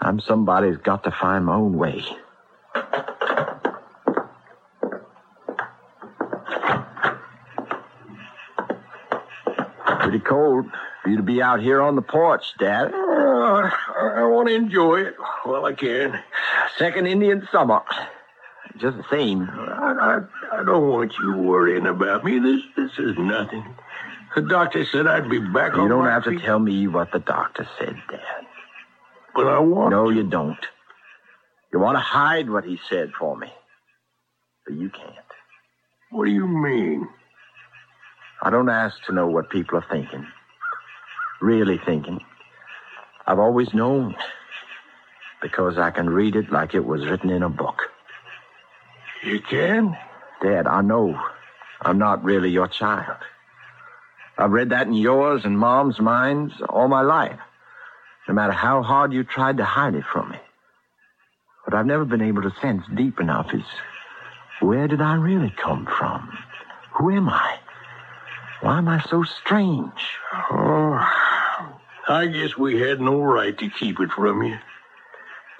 [0.00, 2.04] I'm somebody who's got to find my own way.
[10.00, 10.66] Pretty cold
[11.02, 12.94] for you to be out here on the porch, Dad.
[12.94, 16.18] Uh, I, I want to enjoy it while I can.
[16.76, 17.82] Second Indian summer.
[18.78, 19.48] Just the same.
[19.50, 20.20] I,
[20.58, 22.38] I, don't want you worrying about me.
[22.38, 23.64] This this is nothing.
[24.34, 26.86] The doctor said I'd be back on You on don't my have to tell me
[26.86, 28.20] what the doctor said, Dad.
[29.34, 29.90] but I want.
[29.90, 30.58] No, you don't.
[31.72, 33.48] You want to hide what he said for me.
[34.66, 35.14] But you can't.
[36.10, 37.08] What do you mean?
[38.42, 40.26] I don't ask to know what people are thinking.
[41.40, 42.20] Really thinking.
[43.26, 44.14] I've always known.
[45.42, 47.82] Because I can read it like it was written in a book.
[49.22, 49.96] You can?
[50.42, 51.18] Dad, I know
[51.80, 53.16] I'm not really your child.
[54.36, 57.40] I've read that in yours and Mom's minds all my life,
[58.28, 60.38] no matter how hard you tried to hide it from me.
[61.64, 63.64] What I've never been able to sense deep enough is
[64.60, 66.36] where did I really come from?
[66.94, 67.58] Who am I?
[68.60, 69.92] Why am I so strange?
[70.50, 70.98] Oh,
[72.08, 74.58] I guess we had no right to keep it from you.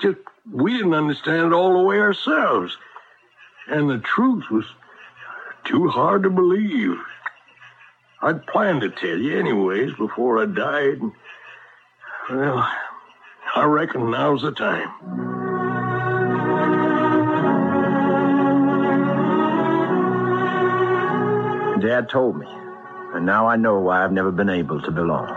[0.01, 0.19] Just
[0.51, 2.77] we didn't understand it all the way ourselves.
[3.71, 4.65] And the truth was
[5.65, 6.97] too hard to believe.
[8.23, 11.01] I'd planned to tell you anyways before I died.
[12.31, 12.69] Well,
[13.55, 14.89] I reckon now's the time.
[21.81, 22.47] Dad told me,
[23.15, 25.29] and now I know why I've never been able to belong.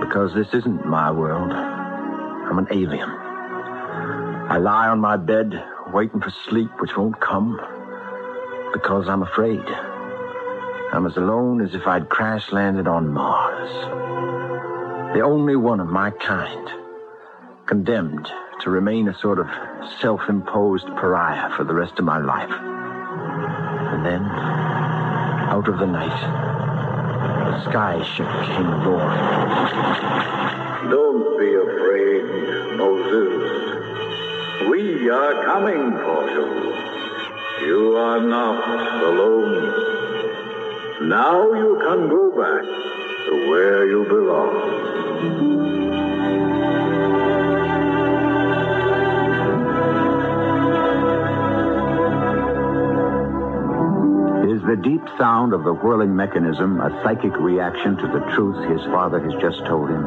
[0.00, 1.52] Because this isn't my world.
[1.52, 3.10] I'm an alien.
[3.10, 7.60] I lie on my bed, waiting for sleep which won't come,
[8.72, 9.64] because I'm afraid.
[10.92, 13.70] I'm as alone as if I'd crash landed on Mars.
[15.14, 16.68] The only one of my kind,
[17.66, 18.30] condemned
[18.62, 19.48] to remain a sort of
[20.00, 22.50] self imposed pariah for the rest of my life.
[22.50, 26.20] And then, out of the night,
[27.50, 29.20] the sky ship came roaring.
[30.90, 31.85] Don't be afraid.
[34.70, 36.74] We are coming for you.
[37.66, 39.72] You are not alone.
[41.08, 42.64] Now you can go back
[43.26, 44.86] to where you belong.
[54.50, 58.80] Is the deep sound of the whirling mechanism a psychic reaction to the truth his
[58.86, 60.04] father has just told him?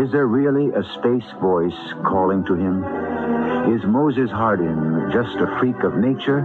[0.00, 2.84] Is there really a space voice calling to him?
[3.72, 6.44] Is Moses Hardin just a freak of nature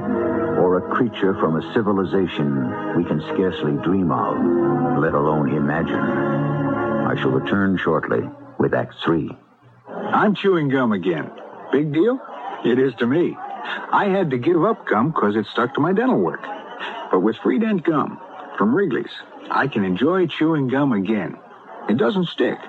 [0.58, 4.38] or a creature from a civilization we can scarcely dream of,
[5.02, 6.00] let alone imagine?
[6.00, 8.22] I shall return shortly
[8.58, 9.30] with Act Three.
[9.90, 11.30] I'm chewing gum again.
[11.74, 12.20] Big deal?
[12.64, 13.36] It is to me.
[13.38, 16.42] I had to give up gum because it stuck to my dental work.
[17.12, 18.18] But with Freedent gum
[18.58, 19.12] from Wrigley's,
[19.52, 21.38] I can enjoy chewing gum again.
[21.90, 22.60] It doesn't stick.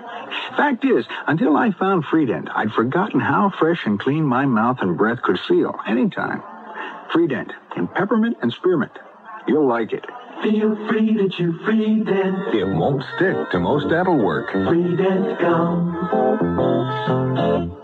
[0.57, 4.97] Fact is, until I found Freedent, I'd forgotten how fresh and clean my mouth and
[4.97, 6.43] breath could feel anytime.
[7.12, 8.93] Freedent in peppermint and spearmint.
[9.47, 10.05] You'll like it.
[10.42, 12.55] Feel free to chew Freedent.
[12.55, 14.50] It won't stick to most dental work.
[14.50, 15.90] Free Freedent gum.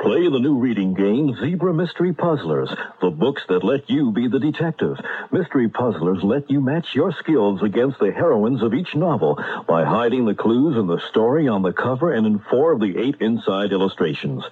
[0.01, 4.39] Play the new reading game, Zebra Mystery Puzzlers, the books that let you be the
[4.39, 4.97] detective.
[5.33, 9.35] Mystery Puzzlers let you match your skills against the heroines of each novel
[9.67, 12.97] by hiding the clues in the story on the cover and in four of the
[12.97, 14.45] eight inside illustrations.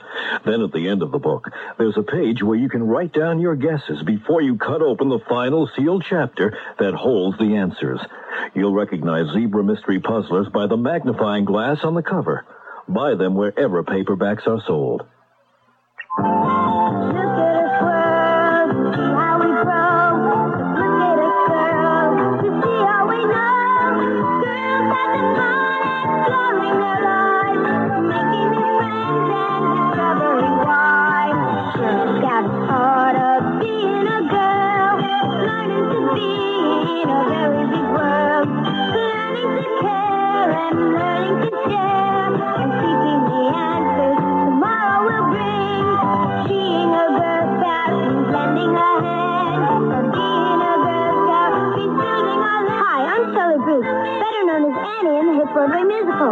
[0.45, 3.39] Then at the end of the book, there's a page where you can write down
[3.39, 7.94] your guesses before you cut open the final sealed chapter that holds the answers.
[8.55, 12.45] You'll recognize Zebra Mystery Puzzlers by the magnifying glass on the cover.
[12.89, 15.03] Buy them wherever paperbacks are sold.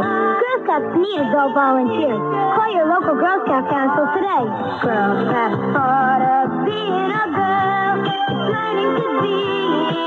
[0.00, 2.16] Girl Scouts need adult volunteers.
[2.56, 4.44] Call your local Girl Scout council today.
[4.80, 8.00] Girls have part of being a girl.
[8.08, 9.36] It's learning to be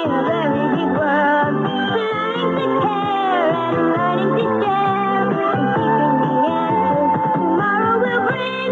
[0.02, 1.54] in a very big world.
[1.70, 5.30] Learning to care and learning to share.
[5.38, 8.70] And keeping the answers tomorrow will bring.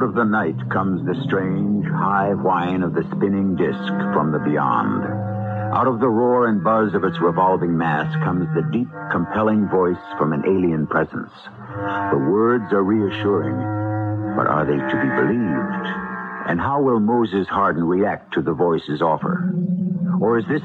[0.00, 4.38] Out of the night comes the strange, high whine of the spinning disk from the
[4.38, 5.04] beyond.
[5.74, 10.00] Out of the roar and buzz of its revolving mass comes the deep, compelling voice
[10.16, 11.30] from an alien presence.
[11.44, 13.56] The words are reassuring,
[14.38, 15.86] but are they to be believed?
[16.48, 19.52] And how will Moses Hardin react to the voice's offer?
[20.18, 20.62] Or is this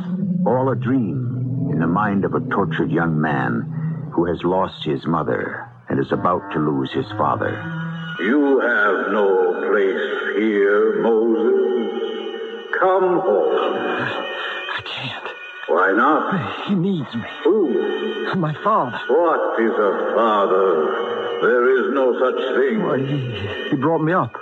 [0.47, 5.05] all a dream in the mind of a tortured young man who has lost his
[5.05, 7.84] mother and is about to lose his father?
[8.19, 12.71] You have no place here, Moses.
[12.79, 13.55] Come home.
[13.57, 15.27] I can't.
[15.67, 16.67] Why not?
[16.67, 17.27] He needs me.
[17.43, 18.35] Who?
[18.35, 18.99] My father.
[19.07, 21.41] What is a father?
[21.41, 22.83] There is no such thing.
[22.83, 24.35] Well, he, he brought me up.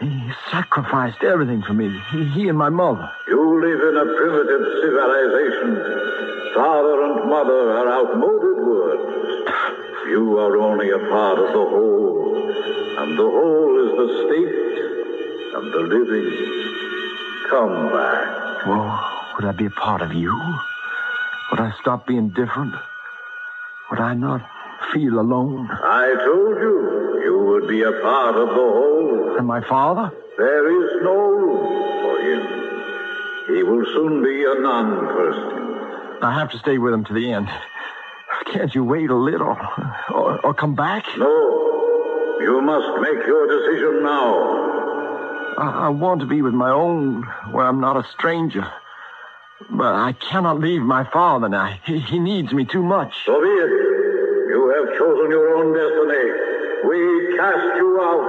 [0.00, 1.98] He sacrificed everything for me.
[2.10, 3.10] He, he and my mother.
[3.28, 5.76] You live in a primitive civilization.
[6.54, 9.02] Father and mother are outmoded words.
[10.08, 12.51] You are only a part of the whole,
[13.02, 16.28] and the whole is the state of the living.
[17.50, 18.66] come back.
[18.66, 18.90] Well,
[19.34, 20.32] would I be a part of you?
[21.50, 22.74] Would I stop being different?
[23.90, 24.40] Would I not
[24.92, 25.68] feel alone?
[25.70, 29.36] I told you you would be a part of the whole.
[29.36, 30.12] And my father?
[30.38, 33.56] There is no room for him.
[33.56, 36.22] He will soon be a non-person.
[36.22, 37.48] I have to stay with him to the end.
[38.46, 39.56] Can't you wait a little?
[40.14, 41.04] Or, or come back?
[41.18, 41.81] No.
[42.42, 45.54] You must make your decision now.
[45.58, 47.22] I, I want to be with my own,
[47.52, 48.66] where I'm not a stranger.
[49.70, 51.78] But I cannot leave my father now.
[51.86, 53.14] He, he needs me too much.
[53.26, 53.70] So be it.
[54.50, 56.26] You have chosen your own destiny.
[56.88, 58.26] We cast you out.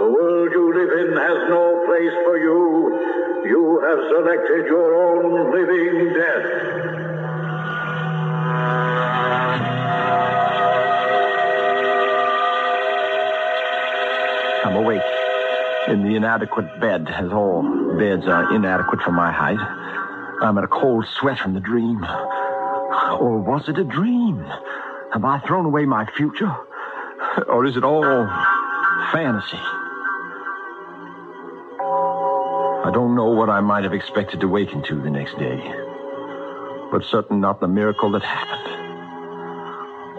[0.00, 3.46] The world you live in has no place for you.
[3.46, 7.09] You have selected your own living death.
[16.00, 17.62] In the inadequate bed, as all
[17.98, 19.58] beds are inadequate for my height.
[20.42, 22.02] I'm in a cold sweat from the dream.
[22.02, 24.42] Or was it a dream?
[25.12, 26.54] Have I thrown away my future?
[27.48, 28.26] Or is it all
[29.12, 29.60] fantasy?
[32.82, 35.60] I don't know what I might have expected to waken to the next day,
[36.90, 38.66] but certain not the miracle that happened.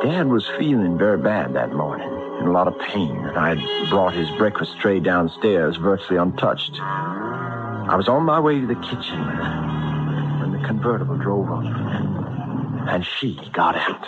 [0.03, 2.10] Dad was feeling very bad that morning,
[2.41, 6.79] in a lot of pain, and I had brought his breakfast tray downstairs virtually untouched.
[6.81, 11.63] I was on my way to the kitchen when, when the convertible drove up,
[12.89, 14.07] and she got out.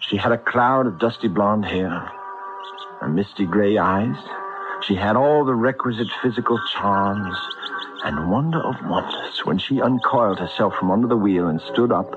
[0.00, 2.10] She had a cloud of dusty blonde hair
[3.00, 4.16] and misty gray eyes.
[4.82, 7.36] She had all the requisite physical charms
[8.04, 9.44] and wonder of wonders.
[9.44, 12.14] When she uncoiled herself from under the wheel and stood up,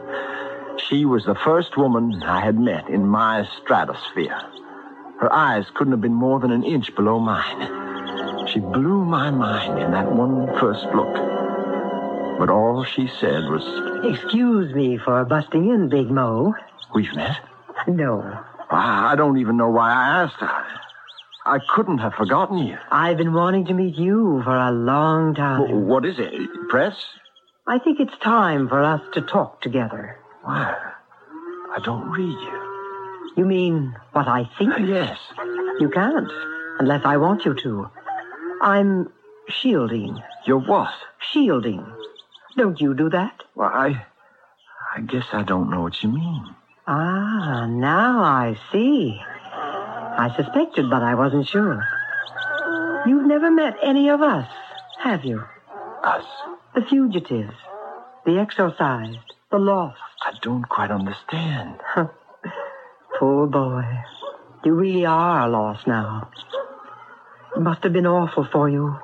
[0.93, 4.39] she was the first woman I had met in my stratosphere.
[5.19, 8.47] Her eyes couldn't have been more than an inch below mine.
[8.49, 11.11] She blew my mind in that one first look.
[12.37, 13.63] But all she said was,
[14.05, 16.53] Excuse me for busting in, Big Mo.
[16.93, 17.37] We've met?
[17.87, 18.21] No.
[18.69, 20.41] I I don't even know why I asked.
[20.41, 20.63] I,
[21.45, 22.77] I couldn't have forgotten you.
[22.91, 25.61] I've been wanting to meet you for a long time.
[25.61, 26.33] Wh- What is it?
[26.69, 26.95] Press?
[27.65, 30.17] I think it's time for us to talk together.
[30.43, 30.75] Why?
[31.75, 33.33] I don't read you.
[33.37, 34.73] You mean what I think?
[34.79, 35.17] Yes.
[35.79, 36.29] You can't,
[36.79, 37.89] unless I want you to.
[38.61, 39.11] I'm
[39.47, 40.21] shielding.
[40.45, 40.93] You're what?
[41.31, 41.85] Shielding.
[42.57, 43.41] Don't you do that?
[43.55, 44.05] Well, I.
[44.95, 46.55] I guess I don't know what you mean.
[46.85, 49.19] Ah, now I see.
[49.25, 51.83] I suspected, but I wasn't sure.
[53.07, 54.47] You've never met any of us,
[54.99, 55.43] have you?
[56.03, 56.25] Us?
[56.75, 57.55] The fugitives,
[58.25, 59.17] the exorcised,
[59.53, 60.01] the lost.
[60.25, 61.75] I don't quite understand.
[63.19, 63.83] Poor boy.
[64.65, 66.27] You really are lost now.
[67.55, 68.97] It must have been awful for you.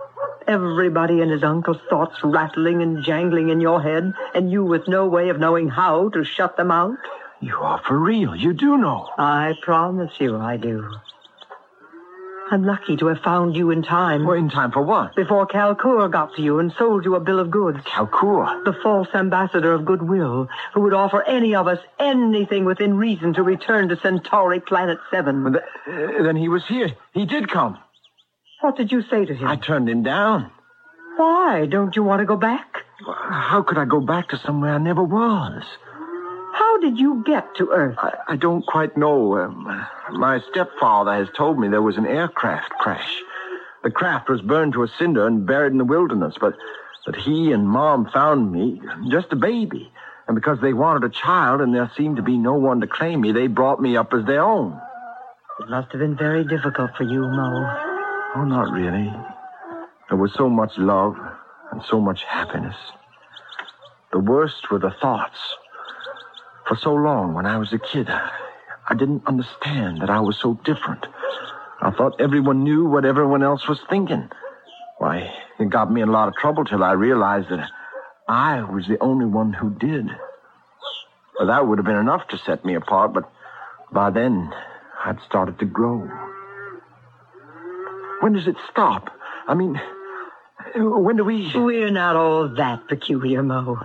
[0.48, 5.06] Everybody and his uncle's thoughts rattling and jangling in your head, and you with no
[5.06, 6.98] way of knowing how to shut them out.
[7.42, 8.36] You are for real.
[8.36, 9.08] You do know.
[9.20, 10.90] I promise you I do.
[12.52, 14.26] I'm lucky to have found you in time.
[14.26, 15.16] Well, in time for what?
[15.16, 17.80] Before Calcour got to you and sold you a bill of goods.
[17.86, 18.64] Calcour?
[18.66, 23.44] The false ambassador of goodwill, who would offer any of us anything within reason to
[23.44, 25.54] return to Centauri Planet 7.
[25.54, 26.90] Th- uh, then he was here.
[27.14, 27.78] He did come.
[28.62, 29.48] What did you say to him?
[29.48, 30.52] I turned him down.
[31.18, 31.66] Why?
[31.70, 32.66] Don't you want to go back?
[33.06, 35.64] How could I go back to somewhere I never was?
[36.80, 37.98] How did you get to Earth?
[37.98, 39.38] I, I don't quite know.
[39.38, 43.22] Um, my stepfather has told me there was an aircraft crash.
[43.84, 46.56] The craft was burned to a cinder and buried in the wilderness, but,
[47.06, 49.92] but he and Mom found me, just a baby.
[50.30, 53.20] And because they wanted a child and there seemed to be no one to claim
[53.20, 54.80] me, they brought me up as their own.
[55.60, 57.78] It must have been very difficult for you, Mo.
[58.38, 59.14] Oh, not really.
[60.08, 61.18] There was so much love
[61.74, 62.78] and so much happiness.
[64.14, 65.40] The worst were the thoughts.
[66.70, 70.54] For so long, when I was a kid, I, didn't understand that I was so
[70.64, 71.04] different.
[71.82, 74.30] I thought everyone knew what everyone else was thinking.
[75.00, 77.68] Why, it got me in a lot of trouble till I realized that
[78.28, 80.12] I was the only one who did.
[81.40, 83.28] Well, that would have been enough to set me apart, but
[83.92, 84.54] by then,
[85.04, 86.08] I'd started to grow.
[88.20, 89.10] When does it stop?
[89.48, 89.82] I mean,
[90.76, 91.52] when do we.
[91.56, 93.80] We're not all that peculiar, Mo.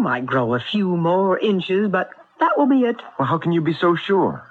[0.00, 2.08] Might grow a few more inches, but
[2.40, 2.96] that will be it.
[3.18, 4.42] Well, how can you be so sure?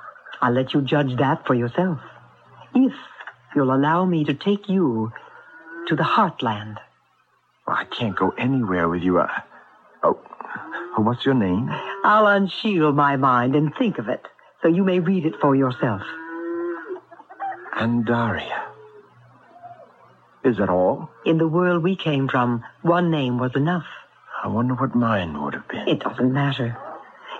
[0.42, 2.00] I'll let you judge that for yourself.
[2.76, 2.94] If
[3.56, 5.12] you'll allow me to take you
[5.88, 6.78] to the heartland.
[7.68, 9.20] Well, I can't go anywhere with you.
[9.20, 9.42] I...
[10.04, 10.20] Oh,
[10.96, 11.68] oh, what's your name?
[12.04, 14.28] I'll unshield my mind and think of it
[14.62, 16.04] so you may read it for yourself.
[17.76, 18.66] Andaria.
[20.44, 21.10] Is that all?
[21.26, 23.88] In the world we came from, one name was enough.
[24.42, 25.88] I wonder what mine would have been.
[25.88, 26.78] It doesn't matter.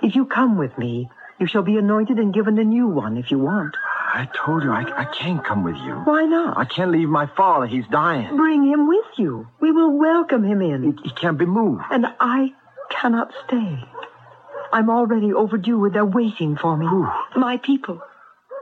[0.02, 3.30] If you come with me, you shall be anointed and given a new one if
[3.30, 3.74] you want.
[4.12, 5.94] I told you I, I can't come with you.
[5.94, 6.58] Why not?
[6.58, 7.66] I can't leave my father.
[7.66, 8.36] He's dying.
[8.36, 9.46] Bring him with you.
[9.60, 10.98] We will welcome him in.
[11.02, 11.82] He can't be moved.
[11.90, 12.52] And I
[12.90, 13.78] cannot stay.
[14.72, 16.86] I'm already overdue and they're waiting for me.
[16.86, 17.08] Who?
[17.36, 18.00] My people.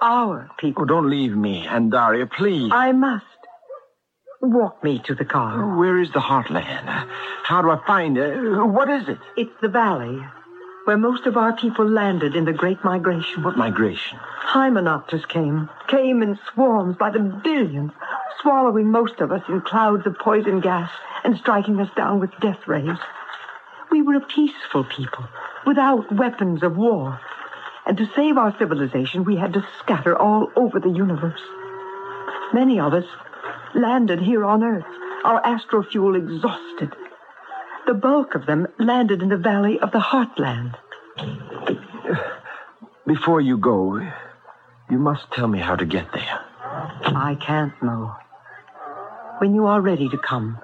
[0.00, 0.82] Our people.
[0.82, 2.70] Oh, don't leave me, Andaria, please.
[2.72, 3.24] I must.
[4.40, 5.76] Walk me to the car.
[5.76, 7.08] Where is the heartland?
[7.42, 8.36] How do I find it?
[8.36, 9.18] What is it?
[9.36, 10.22] It's the valley
[10.84, 13.42] where most of our people landed in the Great Migration.
[13.42, 14.16] What migration?
[14.40, 17.90] Hymenopters came, came in swarms by the billions,
[18.40, 20.90] swallowing most of us in clouds of poison gas
[21.24, 22.96] and striking us down with death rays.
[23.90, 25.24] We were a peaceful people,
[25.66, 27.20] without weapons of war.
[27.86, 31.40] And to save our civilization, we had to scatter all over the universe.
[32.54, 33.04] Many of us
[33.74, 34.84] landed here on Earth,
[35.24, 36.92] our astrofuel exhausted.
[37.86, 40.74] The bulk of them landed in the valley of the Heartland.
[43.06, 44.00] Before you go,
[44.90, 46.40] you must tell me how to get there.
[47.04, 48.14] I can't, Mo.
[49.38, 50.58] When you are ready to come,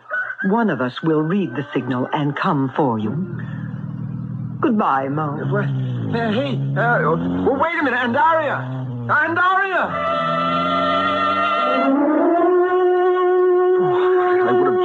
[0.46, 3.10] one of us will read the signal and come for you.
[4.60, 5.40] Goodbye, Mo.
[5.56, 8.84] Uh, hey, uh, well, wait a minute, Andaria!
[9.08, 10.63] Andaria!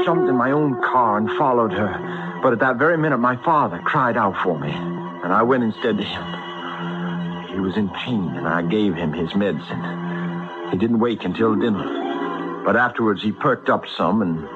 [0.05, 2.39] Jumped in my own car and followed her.
[2.41, 5.97] But at that very minute, my father cried out for me, and I went instead
[5.97, 7.53] to him.
[7.53, 10.69] He was in pain, and I gave him his medicine.
[10.71, 12.63] He didn't wake until dinner.
[12.63, 14.47] But afterwards, he perked up some, and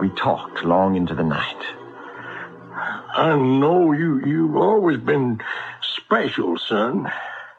[0.00, 1.64] we talked long into the night.
[3.14, 5.40] I know you, you've always been
[5.80, 7.10] special, son,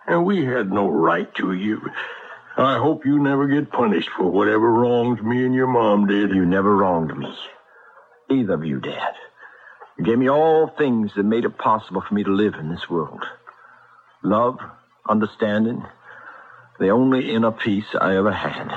[0.08, 1.92] and we had no right to you.
[2.56, 6.30] I hope you never get punished for whatever wrongs me and your mom did.
[6.30, 7.36] You never wronged me.
[8.30, 9.14] Either of you, Dad.
[9.98, 12.90] You gave me all things that made it possible for me to live in this
[12.90, 13.24] world.
[14.24, 14.60] Love,
[15.08, 15.84] understanding,
[16.80, 18.72] the only inner peace I ever had.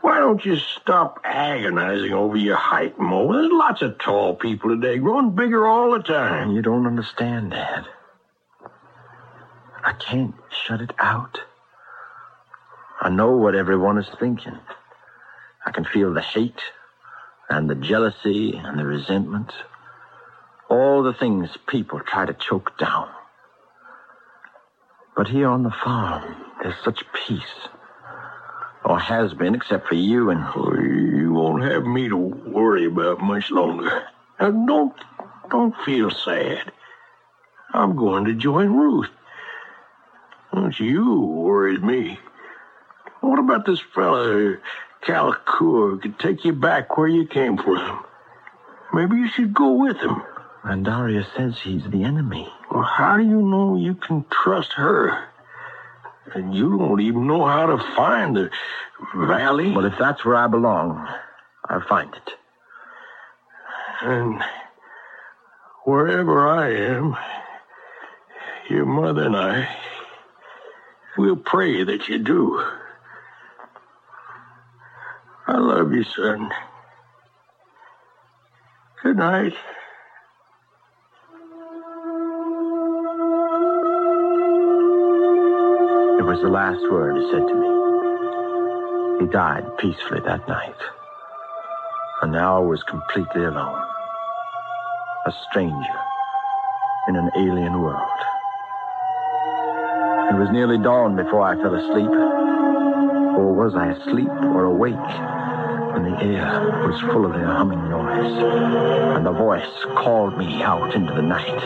[0.00, 3.32] Why don't you stop agonizing over your height, Mo?
[3.32, 6.52] There's lots of tall people today, growing bigger all the time.
[6.52, 7.84] You don't understand, Dad.
[9.84, 11.40] I can't shut it out.
[13.02, 14.58] I know what everyone is thinking.
[15.64, 16.60] I can feel the hate
[17.48, 19.52] and the jealousy and the resentment.
[20.68, 23.08] All the things people try to choke down.
[25.16, 27.68] But here on the farm, there's such peace.
[28.84, 30.44] Or has been, except for you and.
[30.54, 34.04] Oh, you won't have me to worry about much longer.
[34.38, 34.94] Now, don't,
[35.50, 36.70] don't feel sad.
[37.72, 39.10] I'm going to join Ruth.
[40.52, 42.18] Don't you worry me.
[43.20, 44.56] What about this fellow,
[45.02, 48.04] Calcour, who could take you back where you came from?
[48.92, 50.22] Maybe you should go with him.
[50.64, 52.48] Andaria says he's the enemy.
[52.70, 55.26] Well, how do you know you can trust her?
[56.34, 58.50] And you don't even know how to find the
[59.14, 59.72] valley.
[59.72, 61.08] Well, if that's where I belong,
[61.64, 62.30] I'll find it.
[64.02, 64.42] And
[65.84, 67.16] wherever I am,
[68.68, 69.68] your mother and I
[71.18, 72.64] will pray that you do.
[75.50, 76.50] I love you, son.
[79.02, 79.54] Good night.
[86.02, 87.90] It was the last word he said to me.
[89.20, 90.76] He died peacefully that night.
[92.22, 93.84] And now I was completely alone.
[95.26, 96.00] A stranger
[97.08, 98.20] in an alien world.
[100.14, 102.39] It was nearly dawn before I fell asleep.
[103.40, 104.94] Or was I asleep or awake?
[104.94, 108.36] And the air was full of their humming noise.
[109.16, 109.64] And the voice
[109.96, 111.60] called me out into the night.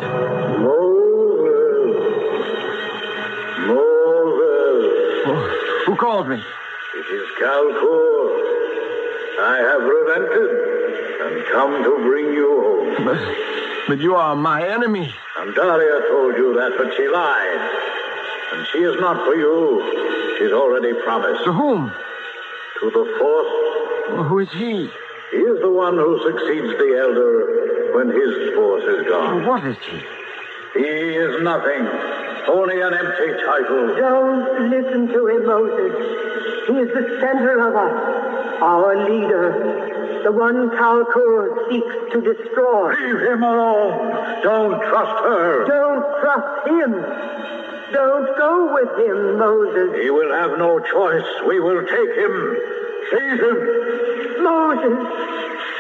[5.87, 6.37] Who called me?
[6.37, 8.25] It is Calcour.
[9.41, 10.51] I have relented
[11.22, 13.05] and come to bring you home.
[13.05, 13.18] But,
[13.89, 15.12] but you are my enemy.
[15.39, 17.62] Andaria told you that, but she lied.
[18.53, 20.13] And she is not for you.
[20.39, 21.45] She's already promised.
[21.45, 21.93] To whom?
[22.80, 24.14] To the fourth.
[24.14, 24.91] Well, who is he?
[25.30, 29.47] He is the one who succeeds the elder when his force is gone.
[29.47, 29.99] What is he?
[30.74, 31.87] He is nothing.
[32.49, 33.97] Only an empty title.
[33.97, 35.93] Don't listen to him, Moses.
[36.66, 42.95] He is the center of us, our leader, the one Kalkur seeks to destroy.
[42.97, 44.43] Leave him alone.
[44.43, 45.66] Don't trust her.
[45.68, 47.43] Don't trust him.
[47.93, 50.01] Don't go with him, Moses.
[50.03, 51.26] He will have no choice.
[51.47, 52.57] We will take him.
[53.11, 53.59] Seize him.
[54.43, 54.99] Moses,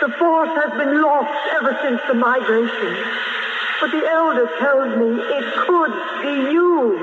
[0.00, 2.96] the force has been lost ever since the migration.
[3.80, 5.92] But the elder tells me it could
[6.22, 6.98] be you.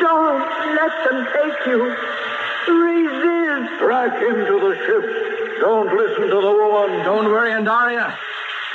[0.00, 0.40] Don't
[0.78, 1.80] let them take you.
[2.70, 3.80] Resist.
[3.80, 5.60] Back into the ship.
[5.60, 7.04] Don't listen to the woman.
[7.04, 8.16] Don't worry, Andaria.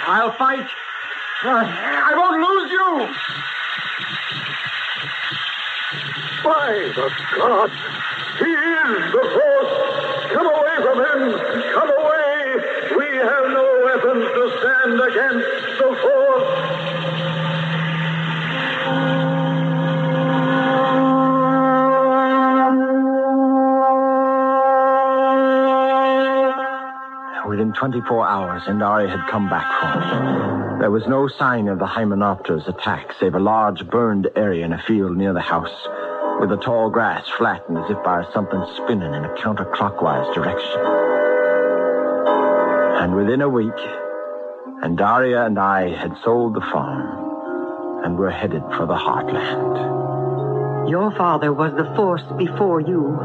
[0.05, 0.67] I'll fight.
[1.43, 3.54] Uh, I won't lose you.
[6.45, 7.73] By the gods!
[8.37, 9.73] He is the force!
[10.31, 11.21] Come away from him!
[11.73, 12.39] Come away!
[12.97, 16.49] We have no weapons to stand against the force!
[27.47, 30.05] Within 24 hours, Indari had come back for me.
[30.79, 34.81] There was no sign of the Hymenopter's attack, save a large burned area in a
[34.83, 35.87] field near the house,
[36.39, 40.81] with the tall grass flattened as if by something spinning in a counterclockwise direction.
[43.01, 43.77] And within a week,
[44.83, 50.89] Andaria and I had sold the farm and were headed for the heartland.
[50.89, 53.17] Your father was the force before you.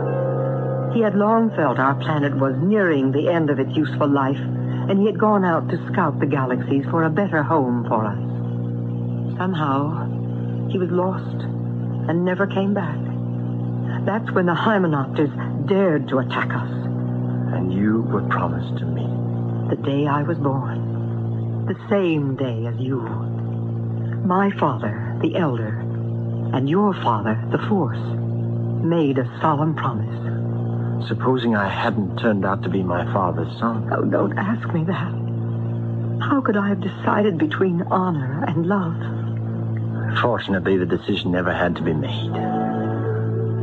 [0.94, 4.98] He had long felt our planet was nearing the end of its useful life, and
[4.98, 9.36] he had gone out to scout the galaxies for a better home for us.
[9.36, 11.59] Somehow, he was lost
[12.08, 12.98] and never came back.
[14.06, 16.70] That's when the Hymenopters dared to attack us.
[16.70, 19.04] And you were promised to me.
[19.68, 21.66] The day I was born.
[21.66, 23.00] The same day as you.
[24.24, 25.78] My father, the Elder,
[26.54, 27.98] and your father, the Force,
[28.82, 31.08] made a solemn promise.
[31.08, 33.88] Supposing I hadn't turned out to be my father's son.
[33.92, 35.12] Oh, don't ask me that.
[36.22, 39.19] How could I have decided between honor and love?
[40.18, 42.32] Fortunately, the decision never had to be made.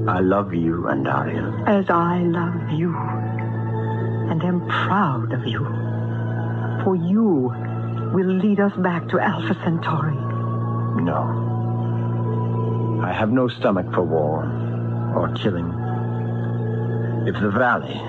[0.08, 1.68] I love you, and Andaria.
[1.68, 5.60] As I love you, and am proud of you.
[6.84, 7.52] For you
[8.14, 10.16] will lead us back to Alpha Centauri.
[11.04, 11.46] No.
[13.04, 14.46] I have no stomach for war
[15.16, 15.68] or killing.
[17.28, 18.02] If the valley,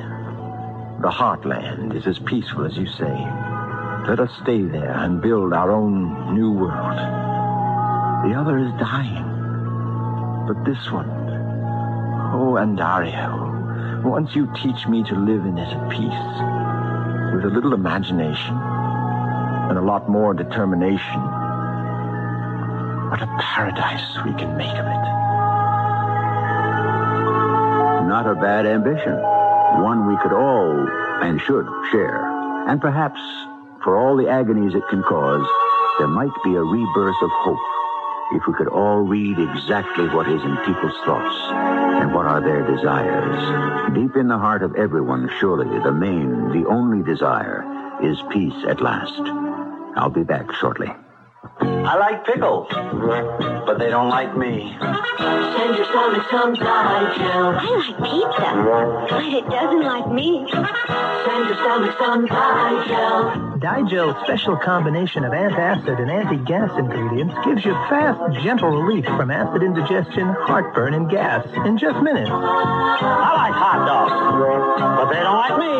[1.00, 3.26] the heartland, is as peaceful as you say,
[4.08, 7.27] let us stay there and build our own new world.
[8.24, 9.24] The other is dying.
[10.48, 11.08] But this one,
[12.34, 16.26] oh, Andaria, once you teach me to live in it at peace,
[17.32, 18.56] with a little imagination
[19.70, 21.20] and a lot more determination,
[23.08, 25.04] what a paradise we can make of it.
[28.08, 29.14] Not a bad ambition.
[29.80, 30.88] One we could all
[31.22, 32.24] and should share.
[32.68, 33.20] And perhaps,
[33.84, 35.46] for all the agonies it can cause,
[35.98, 37.77] there might be a rebirth of hope
[38.32, 41.36] if we could all read exactly what is in people's thoughts
[42.02, 43.94] and what are their desires.
[43.94, 47.64] Deep in the heart of everyone, surely, the main, the only desire
[48.02, 49.20] is peace at last.
[49.96, 50.88] I'll be back shortly.
[51.60, 54.76] I like pickles, but they don't like me.
[54.78, 57.56] Send your stomach some Di-Gel.
[57.56, 60.46] I like pizza, but it doesn't like me.
[60.52, 63.47] Send your stomach some Di-Gel.
[63.60, 69.62] Di-Gel's special combination of antacid and anti-gas ingredients gives you fast, gentle relief from acid
[69.62, 72.30] indigestion, heartburn, and gas in just minutes.
[72.30, 74.12] I like hot dogs,
[74.98, 75.74] but they don't like me.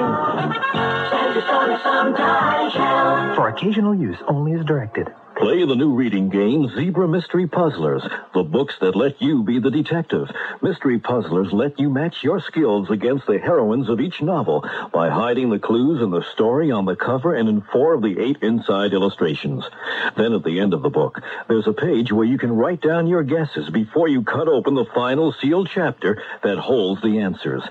[1.11, 3.35] Send your stomach some Di-Gel.
[3.37, 5.15] For occasional use only as directed.
[5.39, 8.03] Play the new reading game, Zebra Mystery Puzzlers,
[8.35, 10.29] the books that let you be the detective.
[10.63, 15.49] Mystery Puzzlers let you match your skills against the heroines of each novel by hiding
[15.49, 18.93] the clues in the story on the cover and in four of the eight inside
[18.93, 19.63] illustrations.
[20.17, 23.07] Then at the end of the book, there's a page where you can write down
[23.07, 27.63] your guesses before you cut open the final sealed chapter that holds the answers.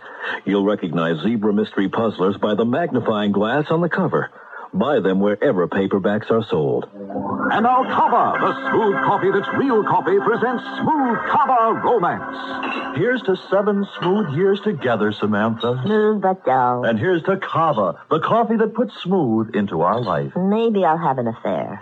[0.45, 4.31] You'll recognize Zebra Mystery Puzzlers by the magnifying glass on the cover.
[4.73, 6.89] Buy them wherever paperbacks are sold.
[6.93, 12.97] And now Kava, the smooth coffee that's real coffee, presents Smooth Kava Romance.
[12.97, 15.79] Here's to seven smooth years together, Samantha.
[15.85, 16.85] Smooth but dull.
[16.85, 20.35] And here's to Kava, the coffee that puts smooth into our life.
[20.35, 21.79] Maybe I'll have an affair.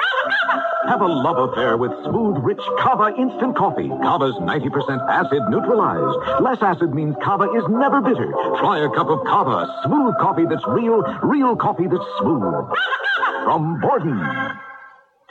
[0.87, 3.89] Have a love affair with smooth, rich Kava instant coffee.
[3.89, 6.41] Kava's 90% acid neutralized.
[6.41, 8.31] Less acid means Kava is never bitter.
[8.59, 12.65] Try a cup of Kava, smooth coffee that's real, real coffee that's smooth.
[13.43, 14.19] From Borden.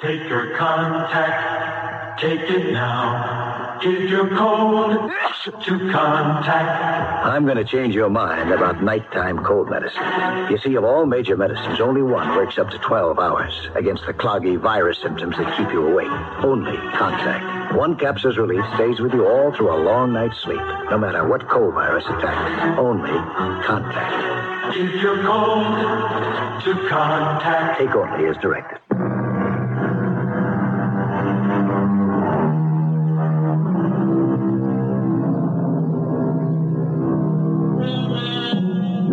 [0.03, 3.54] Take your Contac, take it now.
[3.85, 5.11] Your code
[5.45, 7.25] to Contac.
[7.25, 10.03] I'm going to change your mind about nighttime cold medicine.
[10.51, 14.15] You see, of all major medicines, only one works up to 12 hours against the
[14.15, 16.11] cloggy virus symptoms that keep you awake.
[16.43, 17.77] Only Contac.
[17.77, 21.47] One capsule's relief stays with you all through a long night's sleep, no matter what
[21.51, 22.79] cold virus attacks.
[22.79, 24.75] Only Contac.
[24.75, 27.77] Give your code to Contac.
[27.77, 28.79] Take only as directed.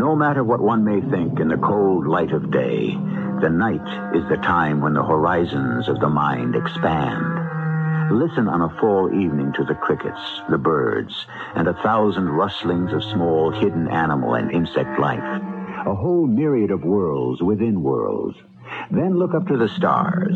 [0.02, 2.90] No matter what one may think in the cold light of day,
[3.40, 8.10] the night is the time when the horizons of the mind expand.
[8.12, 13.04] Listen on a fall evening to the crickets, the birds, and a thousand rustlings of
[13.04, 15.20] small hidden animal and insect life.
[15.86, 18.36] A whole myriad of worlds within worlds.
[18.90, 20.36] Then look up to the stars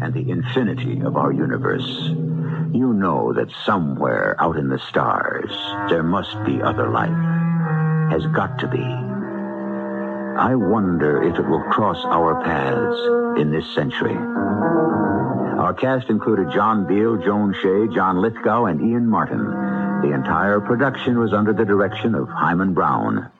[0.00, 1.86] and the infinity of our universe.
[2.72, 5.50] You know that somewhere out in the stars
[5.90, 7.10] there must be other life.
[8.10, 9.01] Has got to be.
[10.38, 14.16] I wonder if it will cross our paths in this century.
[14.16, 19.44] Our cast included John Beal, Joan Shea, John Lithgow, and Ian Martin.
[20.02, 23.30] The entire production was under the direction of Himan Brown.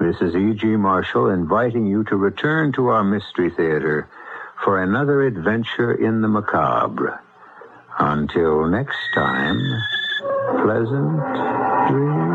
[0.00, 0.66] This is E.G.
[0.76, 4.08] Marshall inviting you to return to our Mystery Theater
[4.64, 7.20] for another adventure in the macabre.
[7.98, 9.60] Until next time,
[10.64, 11.20] pleasant
[11.88, 12.31] dreams.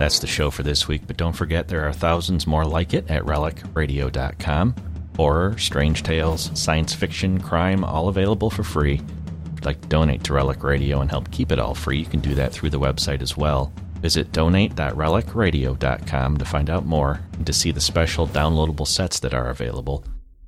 [0.00, 3.10] That's the show for this week, but don't forget there are thousands more like it
[3.10, 4.74] at relicradio.com.
[5.14, 8.94] Horror, strange tales, science fiction, crime, all available for free.
[8.94, 12.06] If you'd like to donate to Relic Radio and help keep it all free, you
[12.06, 13.74] can do that through the website as well.
[13.96, 19.50] Visit donate.relicradio.com to find out more and to see the special downloadable sets that are
[19.50, 20.02] available.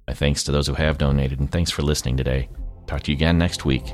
[0.09, 2.48] My thanks to those who have donated, and thanks for listening today.
[2.86, 3.92] Talk to you again next week.